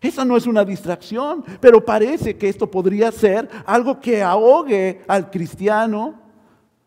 esa 0.00 0.24
no 0.24 0.36
es 0.36 0.46
una 0.46 0.64
distracción, 0.64 1.44
pero 1.60 1.84
parece 1.84 2.36
que 2.36 2.48
esto 2.48 2.70
podría 2.70 3.12
ser 3.12 3.48
algo 3.66 4.00
que 4.00 4.22
ahogue 4.22 5.02
al 5.06 5.30
cristiano 5.30 6.14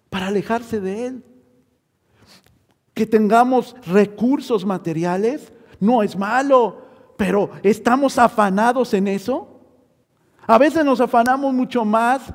para 0.10 0.28
alejarse 0.28 0.80
de 0.80 1.08
él. 1.08 1.24
Que 2.94 3.06
tengamos 3.06 3.76
recursos 3.86 4.66
materiales 4.66 5.52
no 5.80 6.02
es 6.02 6.18
malo, 6.18 6.82
pero 7.18 7.52
¿estamos 7.62 8.18
afanados 8.18 8.94
en 8.94 9.08
eso? 9.08 9.60
A 10.48 10.58
veces 10.58 10.84
nos 10.84 11.00
afanamos 11.00 11.54
mucho 11.54 11.86
más, 11.86 12.34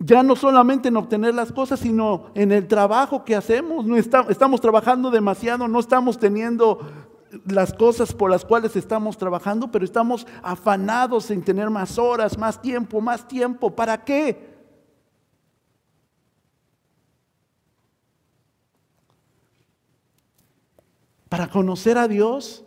ya 0.00 0.22
no 0.22 0.36
solamente 0.36 0.88
en 0.88 0.96
obtener 0.96 1.34
las 1.34 1.52
cosas, 1.52 1.80
sino 1.80 2.26
en 2.34 2.52
el 2.52 2.66
trabajo 2.66 3.24
que 3.24 3.36
hacemos. 3.36 3.86
No 3.86 3.96
estamos 3.96 4.60
trabajando 4.60 5.10
demasiado, 5.10 5.66
no 5.68 5.80
estamos 5.80 6.18
teniendo 6.18 6.80
las 7.46 7.72
cosas 7.72 8.12
por 8.12 8.30
las 8.30 8.44
cuales 8.44 8.76
estamos 8.76 9.16
trabajando, 9.16 9.70
pero 9.70 9.84
estamos 9.84 10.26
afanados 10.42 11.30
en 11.30 11.42
tener 11.42 11.70
más 11.70 11.98
horas, 11.98 12.38
más 12.38 12.60
tiempo, 12.60 13.00
más 13.00 13.26
tiempo. 13.26 13.74
¿Para 13.74 14.02
qué? 14.04 14.56
Para 21.28 21.48
conocer 21.48 21.98
a 21.98 22.08
Dios. 22.08 22.64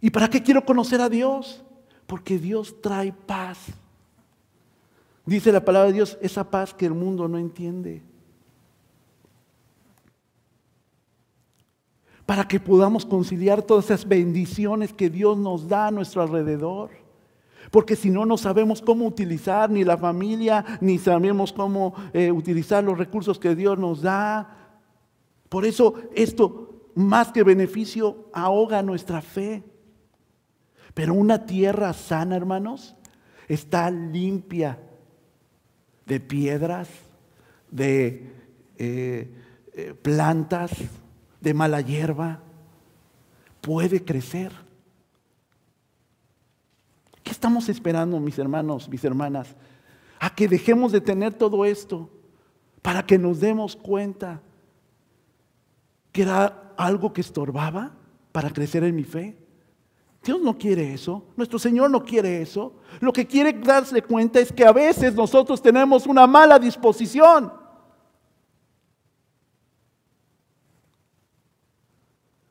¿Y 0.00 0.10
para 0.10 0.28
qué 0.28 0.42
quiero 0.42 0.64
conocer 0.64 1.00
a 1.00 1.08
Dios? 1.08 1.62
Porque 2.06 2.38
Dios 2.38 2.80
trae 2.80 3.12
paz. 3.12 3.58
Dice 5.26 5.52
la 5.52 5.64
palabra 5.64 5.88
de 5.88 5.94
Dios, 5.94 6.16
esa 6.22 6.48
paz 6.50 6.72
que 6.72 6.86
el 6.86 6.94
mundo 6.94 7.28
no 7.28 7.36
entiende. 7.36 8.07
Para 12.28 12.46
que 12.46 12.60
podamos 12.60 13.06
conciliar 13.06 13.62
todas 13.62 13.86
esas 13.86 14.06
bendiciones 14.06 14.92
que 14.92 15.08
Dios 15.08 15.38
nos 15.38 15.66
da 15.66 15.86
a 15.86 15.90
nuestro 15.90 16.20
alrededor. 16.20 16.90
Porque 17.70 17.96
si 17.96 18.10
no, 18.10 18.26
no 18.26 18.36
sabemos 18.36 18.82
cómo 18.82 19.06
utilizar 19.06 19.70
ni 19.70 19.82
la 19.82 19.96
familia, 19.96 20.62
ni 20.82 20.98
sabemos 20.98 21.54
cómo 21.54 21.94
eh, 22.12 22.30
utilizar 22.30 22.84
los 22.84 22.98
recursos 22.98 23.38
que 23.38 23.54
Dios 23.54 23.78
nos 23.78 24.02
da. 24.02 24.74
Por 25.48 25.64
eso 25.64 25.94
esto, 26.14 26.90
más 26.94 27.32
que 27.32 27.42
beneficio, 27.44 28.28
ahoga 28.34 28.82
nuestra 28.82 29.22
fe. 29.22 29.64
Pero 30.92 31.14
una 31.14 31.46
tierra 31.46 31.94
sana, 31.94 32.36
hermanos, 32.36 32.94
está 33.48 33.90
limpia 33.90 34.78
de 36.04 36.20
piedras, 36.20 36.90
de 37.70 38.30
eh, 38.76 39.34
eh, 39.72 39.94
plantas, 40.02 40.72
de 41.40 41.54
mala 41.54 41.80
hierba, 41.80 42.40
puede 43.60 44.04
crecer. 44.04 44.52
¿Qué 47.22 47.30
estamos 47.30 47.68
esperando, 47.68 48.18
mis 48.20 48.38
hermanos, 48.38 48.88
mis 48.88 49.04
hermanas? 49.04 49.54
A 50.18 50.34
que 50.34 50.48
dejemos 50.48 50.92
de 50.92 51.00
tener 51.00 51.34
todo 51.34 51.64
esto 51.64 52.10
para 52.82 53.04
que 53.04 53.18
nos 53.18 53.40
demos 53.40 53.76
cuenta 53.76 54.40
que 56.12 56.22
era 56.22 56.72
algo 56.76 57.12
que 57.12 57.20
estorbaba 57.20 57.92
para 58.32 58.50
crecer 58.50 58.84
en 58.84 58.96
mi 58.96 59.04
fe. 59.04 59.36
Dios 60.22 60.40
no 60.40 60.58
quiere 60.58 60.92
eso, 60.92 61.24
nuestro 61.36 61.58
Señor 61.58 61.90
no 61.90 62.04
quiere 62.04 62.42
eso. 62.42 62.74
Lo 63.00 63.12
que 63.12 63.26
quiere 63.26 63.52
darse 63.52 64.02
cuenta 64.02 64.40
es 64.40 64.52
que 64.52 64.64
a 64.64 64.72
veces 64.72 65.14
nosotros 65.14 65.62
tenemos 65.62 66.06
una 66.06 66.26
mala 66.26 66.58
disposición. 66.58 67.52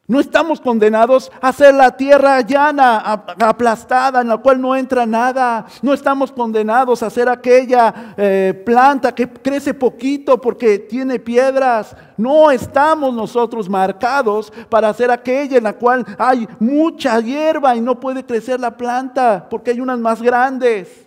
No 0.10 0.22
estamos 0.22 0.62
condenados 0.62 1.30
a 1.42 1.52
ser 1.52 1.76
la 1.76 1.98
tierra 1.98 2.40
llana, 2.40 2.98
aplastada, 2.98 4.22
en 4.22 4.30
la 4.30 4.38
cual 4.38 4.62
no 4.62 4.74
entra 4.74 5.06
nada. 5.06 5.66
No 5.82 5.94
estamos 5.94 6.32
condenados 6.32 7.04
a 7.04 7.10
ser 7.10 7.28
aquella 7.28 8.14
eh, 8.16 8.64
planta 8.66 9.14
que 9.14 9.28
crece 9.28 9.74
poquito 9.74 10.40
porque 10.40 10.80
tiene 10.80 11.20
piedras. 11.20 11.94
No 12.16 12.50
estamos 12.52 13.14
nosotros 13.14 13.68
marcados 13.68 14.54
para 14.70 14.94
ser 14.94 15.12
aquella 15.12 15.58
en 15.58 15.66
la 15.66 15.74
cual 15.74 16.06
hay 16.18 16.48
mucha 16.58 17.20
hierba 17.20 17.76
y 17.76 17.82
no 17.82 18.00
puede 18.00 18.26
crecer 18.26 18.62
la 18.62 18.78
planta 18.78 19.46
porque 19.50 19.72
hay 19.72 19.82
unas 19.82 20.00
más 20.00 20.22
grandes. 20.22 21.06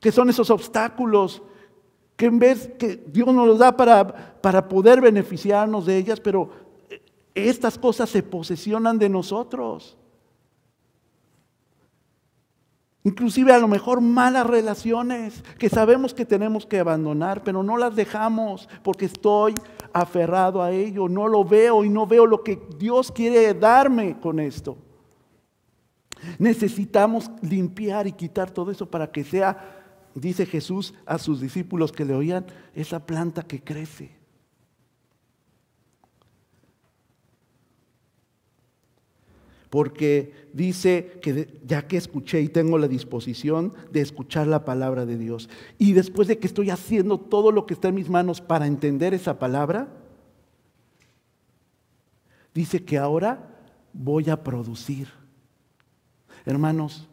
Que 0.00 0.10
son 0.10 0.30
esos 0.30 0.48
obstáculos 0.48 1.42
que 2.16 2.26
en 2.26 2.38
vez 2.38 2.70
que 2.78 2.96
Dios 3.08 3.26
nos 3.34 3.46
los 3.46 3.58
da 3.58 3.76
para, 3.76 4.06
para 4.40 4.68
poder 4.68 5.00
beneficiarnos 5.00 5.84
de 5.84 5.96
ellas, 5.96 6.20
pero 6.20 6.63
estas 7.34 7.78
cosas 7.78 8.10
se 8.10 8.22
posesionan 8.22 8.98
de 8.98 9.08
nosotros. 9.08 9.96
Inclusive 13.06 13.52
a 13.52 13.58
lo 13.58 13.68
mejor 13.68 14.00
malas 14.00 14.46
relaciones 14.46 15.44
que 15.58 15.68
sabemos 15.68 16.14
que 16.14 16.24
tenemos 16.24 16.64
que 16.64 16.78
abandonar, 16.78 17.42
pero 17.44 17.62
no 17.62 17.76
las 17.76 17.94
dejamos 17.94 18.66
porque 18.82 19.04
estoy 19.04 19.54
aferrado 19.92 20.62
a 20.62 20.72
ello, 20.72 21.08
no 21.08 21.28
lo 21.28 21.44
veo 21.44 21.84
y 21.84 21.90
no 21.90 22.06
veo 22.06 22.24
lo 22.24 22.42
que 22.42 22.58
Dios 22.78 23.12
quiere 23.12 23.52
darme 23.52 24.18
con 24.20 24.40
esto. 24.40 24.78
Necesitamos 26.38 27.30
limpiar 27.42 28.06
y 28.06 28.12
quitar 28.12 28.50
todo 28.50 28.70
eso 28.70 28.90
para 28.90 29.12
que 29.12 29.22
sea, 29.22 29.82
dice 30.14 30.46
Jesús 30.46 30.94
a 31.04 31.18
sus 31.18 31.42
discípulos 31.42 31.92
que 31.92 32.06
le 32.06 32.14
oían, 32.14 32.46
esa 32.74 33.04
planta 33.04 33.42
que 33.42 33.62
crece. 33.62 34.23
Porque 39.74 40.32
dice 40.52 41.18
que 41.20 41.60
ya 41.66 41.88
que 41.88 41.96
escuché 41.96 42.40
y 42.40 42.48
tengo 42.48 42.78
la 42.78 42.86
disposición 42.86 43.74
de 43.90 44.02
escuchar 44.02 44.46
la 44.46 44.64
palabra 44.64 45.04
de 45.04 45.18
Dios, 45.18 45.48
y 45.78 45.94
después 45.94 46.28
de 46.28 46.38
que 46.38 46.46
estoy 46.46 46.70
haciendo 46.70 47.18
todo 47.18 47.50
lo 47.50 47.66
que 47.66 47.74
está 47.74 47.88
en 47.88 47.96
mis 47.96 48.08
manos 48.08 48.40
para 48.40 48.68
entender 48.68 49.14
esa 49.14 49.40
palabra, 49.40 49.88
dice 52.54 52.84
que 52.84 52.98
ahora 52.98 53.50
voy 53.92 54.30
a 54.30 54.44
producir. 54.44 55.08
Hermanos, 56.46 57.08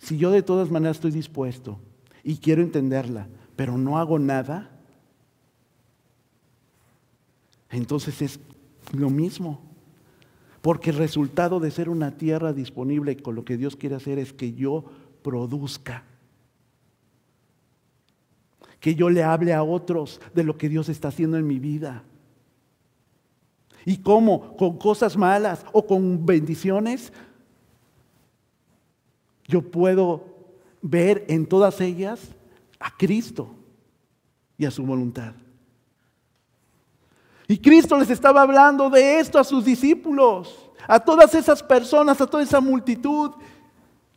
si 0.00 0.18
yo 0.18 0.32
de 0.32 0.42
todas 0.42 0.72
maneras 0.72 0.96
estoy 0.96 1.12
dispuesto 1.12 1.78
y 2.24 2.38
quiero 2.38 2.62
entenderla, 2.62 3.28
pero 3.54 3.78
no 3.78 3.96
hago 3.96 4.18
nada, 4.18 4.76
entonces 7.70 8.20
es 8.22 8.40
lo 8.92 9.08
mismo. 9.08 9.69
Porque 10.62 10.90
el 10.90 10.96
resultado 10.96 11.58
de 11.60 11.70
ser 11.70 11.88
una 11.88 12.16
tierra 12.16 12.52
disponible 12.52 13.16
con 13.16 13.34
lo 13.34 13.44
que 13.44 13.56
Dios 13.56 13.76
quiere 13.76 13.96
hacer 13.96 14.18
es 14.18 14.32
que 14.32 14.52
yo 14.52 14.84
produzca. 15.22 16.04
Que 18.78 18.94
yo 18.94 19.08
le 19.10 19.22
hable 19.22 19.54
a 19.54 19.62
otros 19.62 20.20
de 20.34 20.44
lo 20.44 20.58
que 20.58 20.68
Dios 20.68 20.88
está 20.88 21.08
haciendo 21.08 21.38
en 21.38 21.46
mi 21.46 21.58
vida. 21.58 22.04
¿Y 23.86 23.98
cómo? 23.98 24.56
Con 24.56 24.76
cosas 24.76 25.16
malas 25.16 25.64
o 25.72 25.86
con 25.86 26.26
bendiciones. 26.26 27.12
Yo 29.46 29.62
puedo 29.62 30.26
ver 30.82 31.24
en 31.28 31.46
todas 31.46 31.80
ellas 31.80 32.34
a 32.78 32.96
Cristo 32.96 33.50
y 34.58 34.66
a 34.66 34.70
su 34.70 34.84
voluntad. 34.84 35.34
Y 37.50 37.58
Cristo 37.58 37.98
les 37.98 38.08
estaba 38.10 38.42
hablando 38.42 38.88
de 38.88 39.18
esto 39.18 39.36
a 39.36 39.42
sus 39.42 39.64
discípulos. 39.64 40.70
A 40.86 41.00
todas 41.00 41.34
esas 41.34 41.64
personas, 41.64 42.20
a 42.20 42.26
toda 42.28 42.44
esa 42.44 42.60
multitud, 42.60 43.32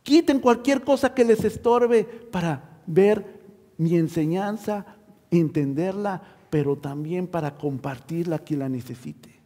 quiten 0.04 0.38
cualquier 0.38 0.84
cosa 0.84 1.12
que 1.12 1.24
les 1.24 1.42
estorbe 1.42 2.04
para 2.04 2.78
ver 2.86 3.42
mi 3.76 3.96
enseñanza, 3.96 4.86
entenderla, 5.32 6.22
pero 6.48 6.76
también 6.76 7.26
para 7.26 7.56
compartirla 7.56 8.36
a 8.36 8.38
quien 8.38 8.60
la 8.60 8.68
necesite. 8.68 9.40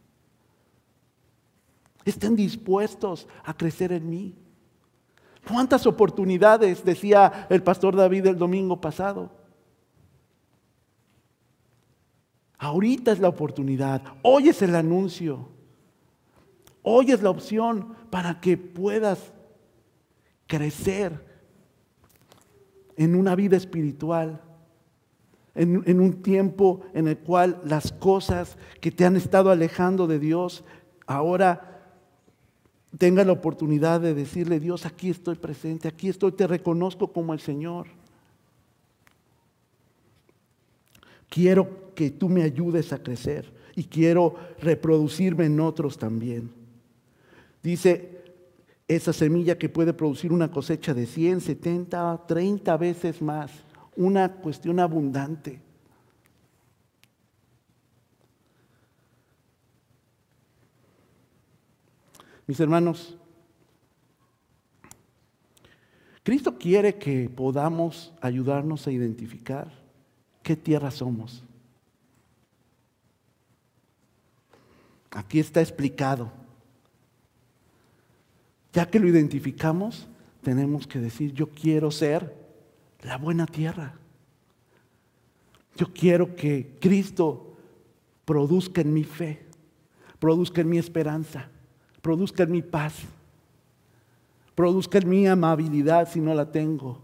Estén 2.05 2.35
dispuestos 2.35 3.27
a 3.43 3.55
crecer 3.55 3.91
en 3.91 4.07
mí. 4.07 4.35
¿Cuántas 5.47 5.87
oportunidades 5.87 6.85
decía 6.85 7.47
el 7.49 7.63
pastor 7.63 7.95
David 7.95 8.27
el 8.27 8.37
domingo 8.37 8.79
pasado? 8.79 9.38
Ahorita 12.59 13.13
es 13.13 13.19
la 13.19 13.29
oportunidad, 13.29 14.01
hoy 14.21 14.49
es 14.49 14.61
el 14.61 14.75
anuncio, 14.75 15.47
hoy 16.83 17.11
es 17.11 17.23
la 17.23 17.29
opción 17.29 17.95
para 18.09 18.41
que 18.41 18.57
puedas 18.57 19.31
crecer 20.45 21.25
en 22.97 23.15
una 23.15 23.33
vida 23.33 23.55
espiritual, 23.55 24.41
en, 25.55 26.01
un 26.01 26.21
tiempo 26.21 26.81
en 26.93 27.07
el 27.07 27.17
cual 27.19 27.61
las 27.63 27.93
cosas 27.93 28.57
que 28.81 28.91
te 28.91 29.05
han 29.05 29.15
estado 29.15 29.51
alejando 29.51 30.05
de 30.05 30.19
Dios, 30.19 30.65
ahora 31.07 31.81
tenga 32.97 33.23
la 33.23 33.31
oportunidad 33.31 34.01
de 34.01 34.13
decirle, 34.13 34.59
Dios, 34.59 34.85
aquí 34.85 35.09
estoy 35.09 35.35
presente, 35.35 35.87
aquí 35.87 36.09
estoy, 36.09 36.33
te 36.33 36.45
reconozco 36.45 37.13
como 37.13 37.33
el 37.33 37.39
Señor. 37.39 37.87
Quiero 41.29 41.93
que 41.93 42.09
tú 42.09 42.27
me 42.27 42.43
ayudes 42.43 42.91
a 42.91 43.01
crecer 43.01 43.53
y 43.75 43.83
quiero 43.83 44.35
reproducirme 44.59 45.45
en 45.45 45.59
otros 45.59 45.97
también. 45.97 46.51
Dice, 47.61 48.19
esa 48.87 49.13
semilla 49.13 49.57
que 49.57 49.69
puede 49.69 49.93
producir 49.93 50.33
una 50.33 50.49
cosecha 50.49 50.93
de 50.93 51.05
100, 51.05 51.41
70, 51.41 52.25
30 52.27 52.77
veces 52.77 53.21
más, 53.21 53.51
una 53.95 54.33
cuestión 54.33 54.79
abundante. 54.79 55.61
Mis 62.47 62.59
hermanos, 62.59 63.15
Cristo 66.23 66.57
quiere 66.57 66.95
que 66.95 67.29
podamos 67.29 68.11
ayudarnos 68.21 68.87
a 68.87 68.91
identificar 68.91 69.78
qué 70.49 70.55
tierra 70.55 70.89
somos. 70.89 71.43
Aquí 75.11 75.39
está 75.39 75.61
explicado. 75.61 76.31
Ya 78.73 78.89
que 78.89 78.99
lo 78.99 79.07
identificamos, 79.07 80.07
tenemos 80.41 80.87
que 80.87 80.97
decir, 80.97 81.33
yo 81.33 81.51
quiero 81.51 81.91
ser 81.91 82.35
la 83.03 83.19
buena 83.19 83.45
tierra. 83.45 83.93
Yo 85.75 85.93
quiero 85.93 86.35
que 86.35 86.79
Cristo 86.81 87.55
produzca 88.25 88.81
en 88.81 88.91
mi 88.91 89.03
fe, 89.03 89.45
produzca 90.17 90.61
en 90.61 90.69
mi 90.69 90.79
esperanza, 90.79 91.47
produzca 92.01 92.41
en 92.41 92.51
mi 92.53 92.63
paz, 92.63 92.95
produzca 94.55 94.97
en 94.97 95.09
mi 95.09 95.27
amabilidad 95.27 96.09
si 96.09 96.19
no 96.19 96.33
la 96.33 96.51
tengo, 96.51 97.03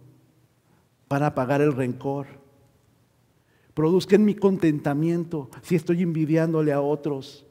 para 1.08 1.27
apagar 1.27 1.62
el 1.62 1.73
rencor. 1.73 2.43
Produzca 3.75 4.15
en 4.15 4.23
mi 4.23 4.35
contentamiento 4.35 5.49
si 5.61 5.75
estoy 5.75 6.01
envidiándole 6.01 6.71
a 6.71 6.79
otros 6.79 7.45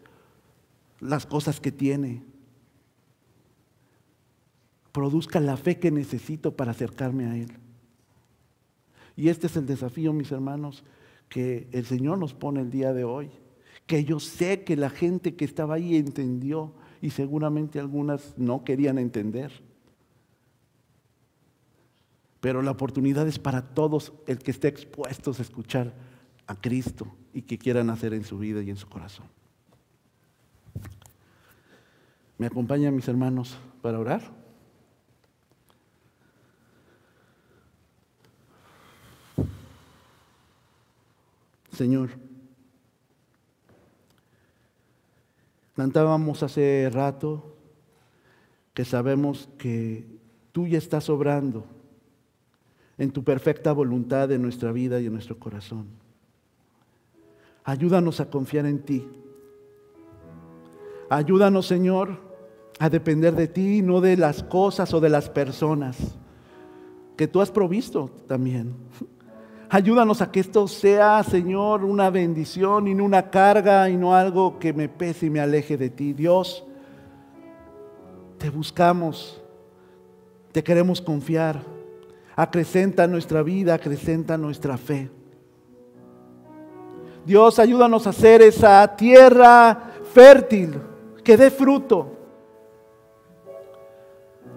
las 0.99 1.27
cosas 1.27 1.61
que 1.61 1.71
tiene. 1.71 2.23
Produzca 4.91 5.39
la 5.39 5.59
fe 5.59 5.79
que 5.79 5.91
necesito 5.91 6.57
para 6.57 6.71
acercarme 6.71 7.27
a 7.27 7.37
Él. 7.37 7.53
Y 9.17 9.29
este 9.29 9.49
es 9.49 9.57
el 9.59 9.67
desafío, 9.67 10.15
mis 10.15 10.33
hermanos, 10.33 10.83
que 11.29 11.69
el 11.73 11.85
Señor 11.85 12.17
nos 12.17 12.33
pone 12.33 12.63
el 12.63 12.71
día 12.71 12.95
de 12.95 13.05
hoy. 13.05 13.31
Que 13.87 14.05
yo 14.05 14.19
sé 14.19 14.65
que 14.65 14.77
la 14.77 14.89
gente 14.89 15.37
que 15.37 15.45
estaba 15.45 15.75
ahí 15.75 15.95
entendió 15.95 16.73
y 17.03 17.11
seguramente 17.11 17.79
algunas 17.79 18.33
no 18.39 18.65
querían 18.65 18.97
entender. 18.97 19.53
Pero 22.41 22.63
la 22.63 22.71
oportunidad 22.71 23.29
es 23.29 23.39
para 23.39 23.75
todos 23.75 24.15
el 24.27 24.39
que 24.39 24.53
esté 24.53 24.69
expuestos 24.69 25.39
a 25.39 25.43
escuchar 25.43 26.14
a 26.47 26.55
Cristo 26.55 27.07
y 27.33 27.43
que 27.43 27.59
quieran 27.59 27.91
hacer 27.91 28.15
en 28.15 28.25
su 28.25 28.39
vida 28.39 28.63
y 28.63 28.71
en 28.71 28.77
su 28.77 28.89
corazón. 28.89 29.27
¿Me 32.39 32.47
acompañan 32.47 32.95
mis 32.95 33.09
hermanos 33.09 33.57
para 33.81 33.99
orar? 33.99 34.23
Señor, 41.73 42.11
Cantábamos 45.77 46.45
hace 46.45 46.89
rato 46.93 47.57
que 48.73 48.85
sabemos 48.85 49.49
que 49.59 50.07
tú 50.53 50.69
ya 50.69 50.79
estás 50.79 51.11
obrando 51.11 51.67
en 52.97 53.11
tu 53.11 53.25
perfecta 53.25 53.73
voluntad 53.73 54.31
en 54.31 54.41
nuestra 54.41 54.71
vida 54.71 55.01
y 55.01 55.07
en 55.07 55.13
nuestro 55.13 55.37
corazón. 55.37 56.04
Ayúdanos 57.65 58.21
a 58.21 58.31
confiar 58.31 58.67
en 58.67 58.81
ti. 58.81 59.09
Ayúdanos, 61.09 61.67
Señor, 61.67 62.19
a 62.79 62.91
depender 62.91 63.35
de 63.35 63.49
ti, 63.49 63.83
no 63.83 64.01
de 64.01 64.17
las 64.17 64.43
cosas 64.43 64.93
o 64.93 65.01
de 65.01 65.09
las 65.09 65.29
personas 65.31 65.97
que 67.17 67.29
tú 67.29 67.41
has 67.41 67.51
provisto 67.51 68.11
también. 68.27 68.75
Ayúdanos 69.71 70.21
a 70.21 70.31
que 70.31 70.41
esto 70.41 70.69
sea, 70.69 71.23
Señor, 71.25 71.85
una 71.85 72.11
bendición 72.11 72.87
y 72.87 72.95
no 72.95 73.05
una 73.05 73.31
carga 73.31 73.89
y 73.89 73.97
no 73.97 74.15
algo 74.15 74.59
que 74.59 74.73
me 74.73 74.89
pese 74.89 75.27
y 75.27 75.31
me 75.31 75.41
aleje 75.41 75.77
de 75.77 75.91
ti. 75.91 76.13
Dios, 76.13 76.65
te 78.39 78.51
buscamos, 78.51 79.43
te 80.53 80.63
queremos 80.63 81.01
confiar. 81.01 81.63
Acrecenta 82.37 83.07
nuestra 83.07 83.43
vida, 83.43 83.75
acrecenta 83.75 84.37
nuestra 84.37 84.77
fe. 84.77 85.11
Dios, 87.25 87.59
ayúdanos 87.59 88.07
a 88.07 88.11
hacer 88.11 88.43
esa 88.43 88.97
tierra 88.97 89.93
fértil 90.13 90.79
que 91.23 91.37
dé 91.37 91.51
fruto. 91.51 92.11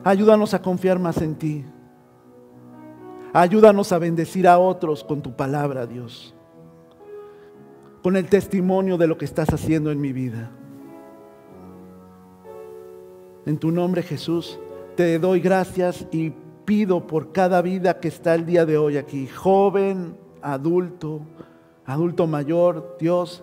Ayúdanos 0.04 0.54
a 0.54 0.62
confiar 0.62 1.00
más 1.00 1.22
en 1.22 1.36
ti. 1.36 1.66
Ayúdanos 3.34 3.92
a 3.92 4.00
bendecir 4.00 4.48
a 4.48 4.58
otros 4.58 5.04
con 5.04 5.22
tu 5.22 5.36
palabra, 5.36 5.86
Dios. 5.86 6.34
Con 8.04 8.16
el 8.16 8.28
testimonio 8.28 8.98
de 8.98 9.08
lo 9.08 9.18
que 9.18 9.26
estás 9.26 9.50
haciendo 9.50 9.92
en 9.92 10.00
mi 10.00 10.14
vida. 10.14 10.52
En 13.46 13.58
tu 13.58 13.72
nombre, 13.72 14.04
Jesús, 14.04 14.60
te 14.96 15.20
doy 15.20 15.40
gracias 15.40 16.06
y 16.12 16.34
pido 16.66 17.08
por 17.08 17.32
cada 17.32 17.62
vida 17.62 18.00
que 18.00 18.10
está 18.10 18.36
el 18.36 18.46
día 18.46 18.66
de 18.66 18.78
hoy 18.78 18.98
aquí, 18.98 19.28
joven, 19.28 20.18
adulto, 20.42 21.22
adulto 21.88 22.28
mayor, 22.28 22.98
Dios. 23.00 23.42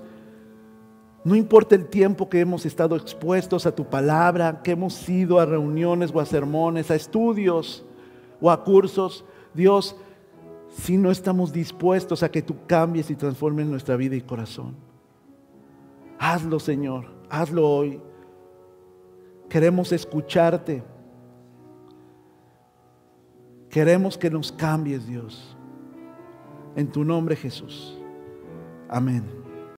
No 1.24 1.34
importa 1.34 1.74
el 1.74 1.86
tiempo 1.86 2.28
que 2.28 2.40
hemos 2.40 2.66
estado 2.66 2.94
expuestos 2.94 3.66
a 3.66 3.74
tu 3.74 3.86
palabra, 3.86 4.60
que 4.62 4.72
hemos 4.72 5.08
ido 5.08 5.40
a 5.40 5.46
reuniones 5.46 6.12
o 6.14 6.20
a 6.20 6.26
sermones, 6.26 6.90
a 6.90 6.94
estudios 6.94 7.84
o 8.40 8.50
a 8.50 8.62
cursos, 8.62 9.24
Dios, 9.54 9.96
si 10.68 10.98
no 10.98 11.10
estamos 11.10 11.52
dispuestos 11.52 12.22
a 12.22 12.30
que 12.30 12.42
tú 12.42 12.54
cambies 12.66 13.10
y 13.10 13.16
transformes 13.16 13.66
nuestra 13.66 13.96
vida 13.96 14.14
y 14.16 14.20
corazón. 14.20 14.76
Hazlo, 16.18 16.60
Señor, 16.60 17.06
hazlo 17.30 17.68
hoy. 17.68 18.00
Queremos 19.48 19.92
escucharte. 19.92 20.82
Queremos 23.70 24.18
que 24.18 24.30
nos 24.30 24.52
cambies, 24.52 25.06
Dios. 25.06 25.56
En 26.76 26.90
tu 26.92 27.04
nombre, 27.04 27.36
Jesús. 27.36 27.98
Amén. 28.94 29.43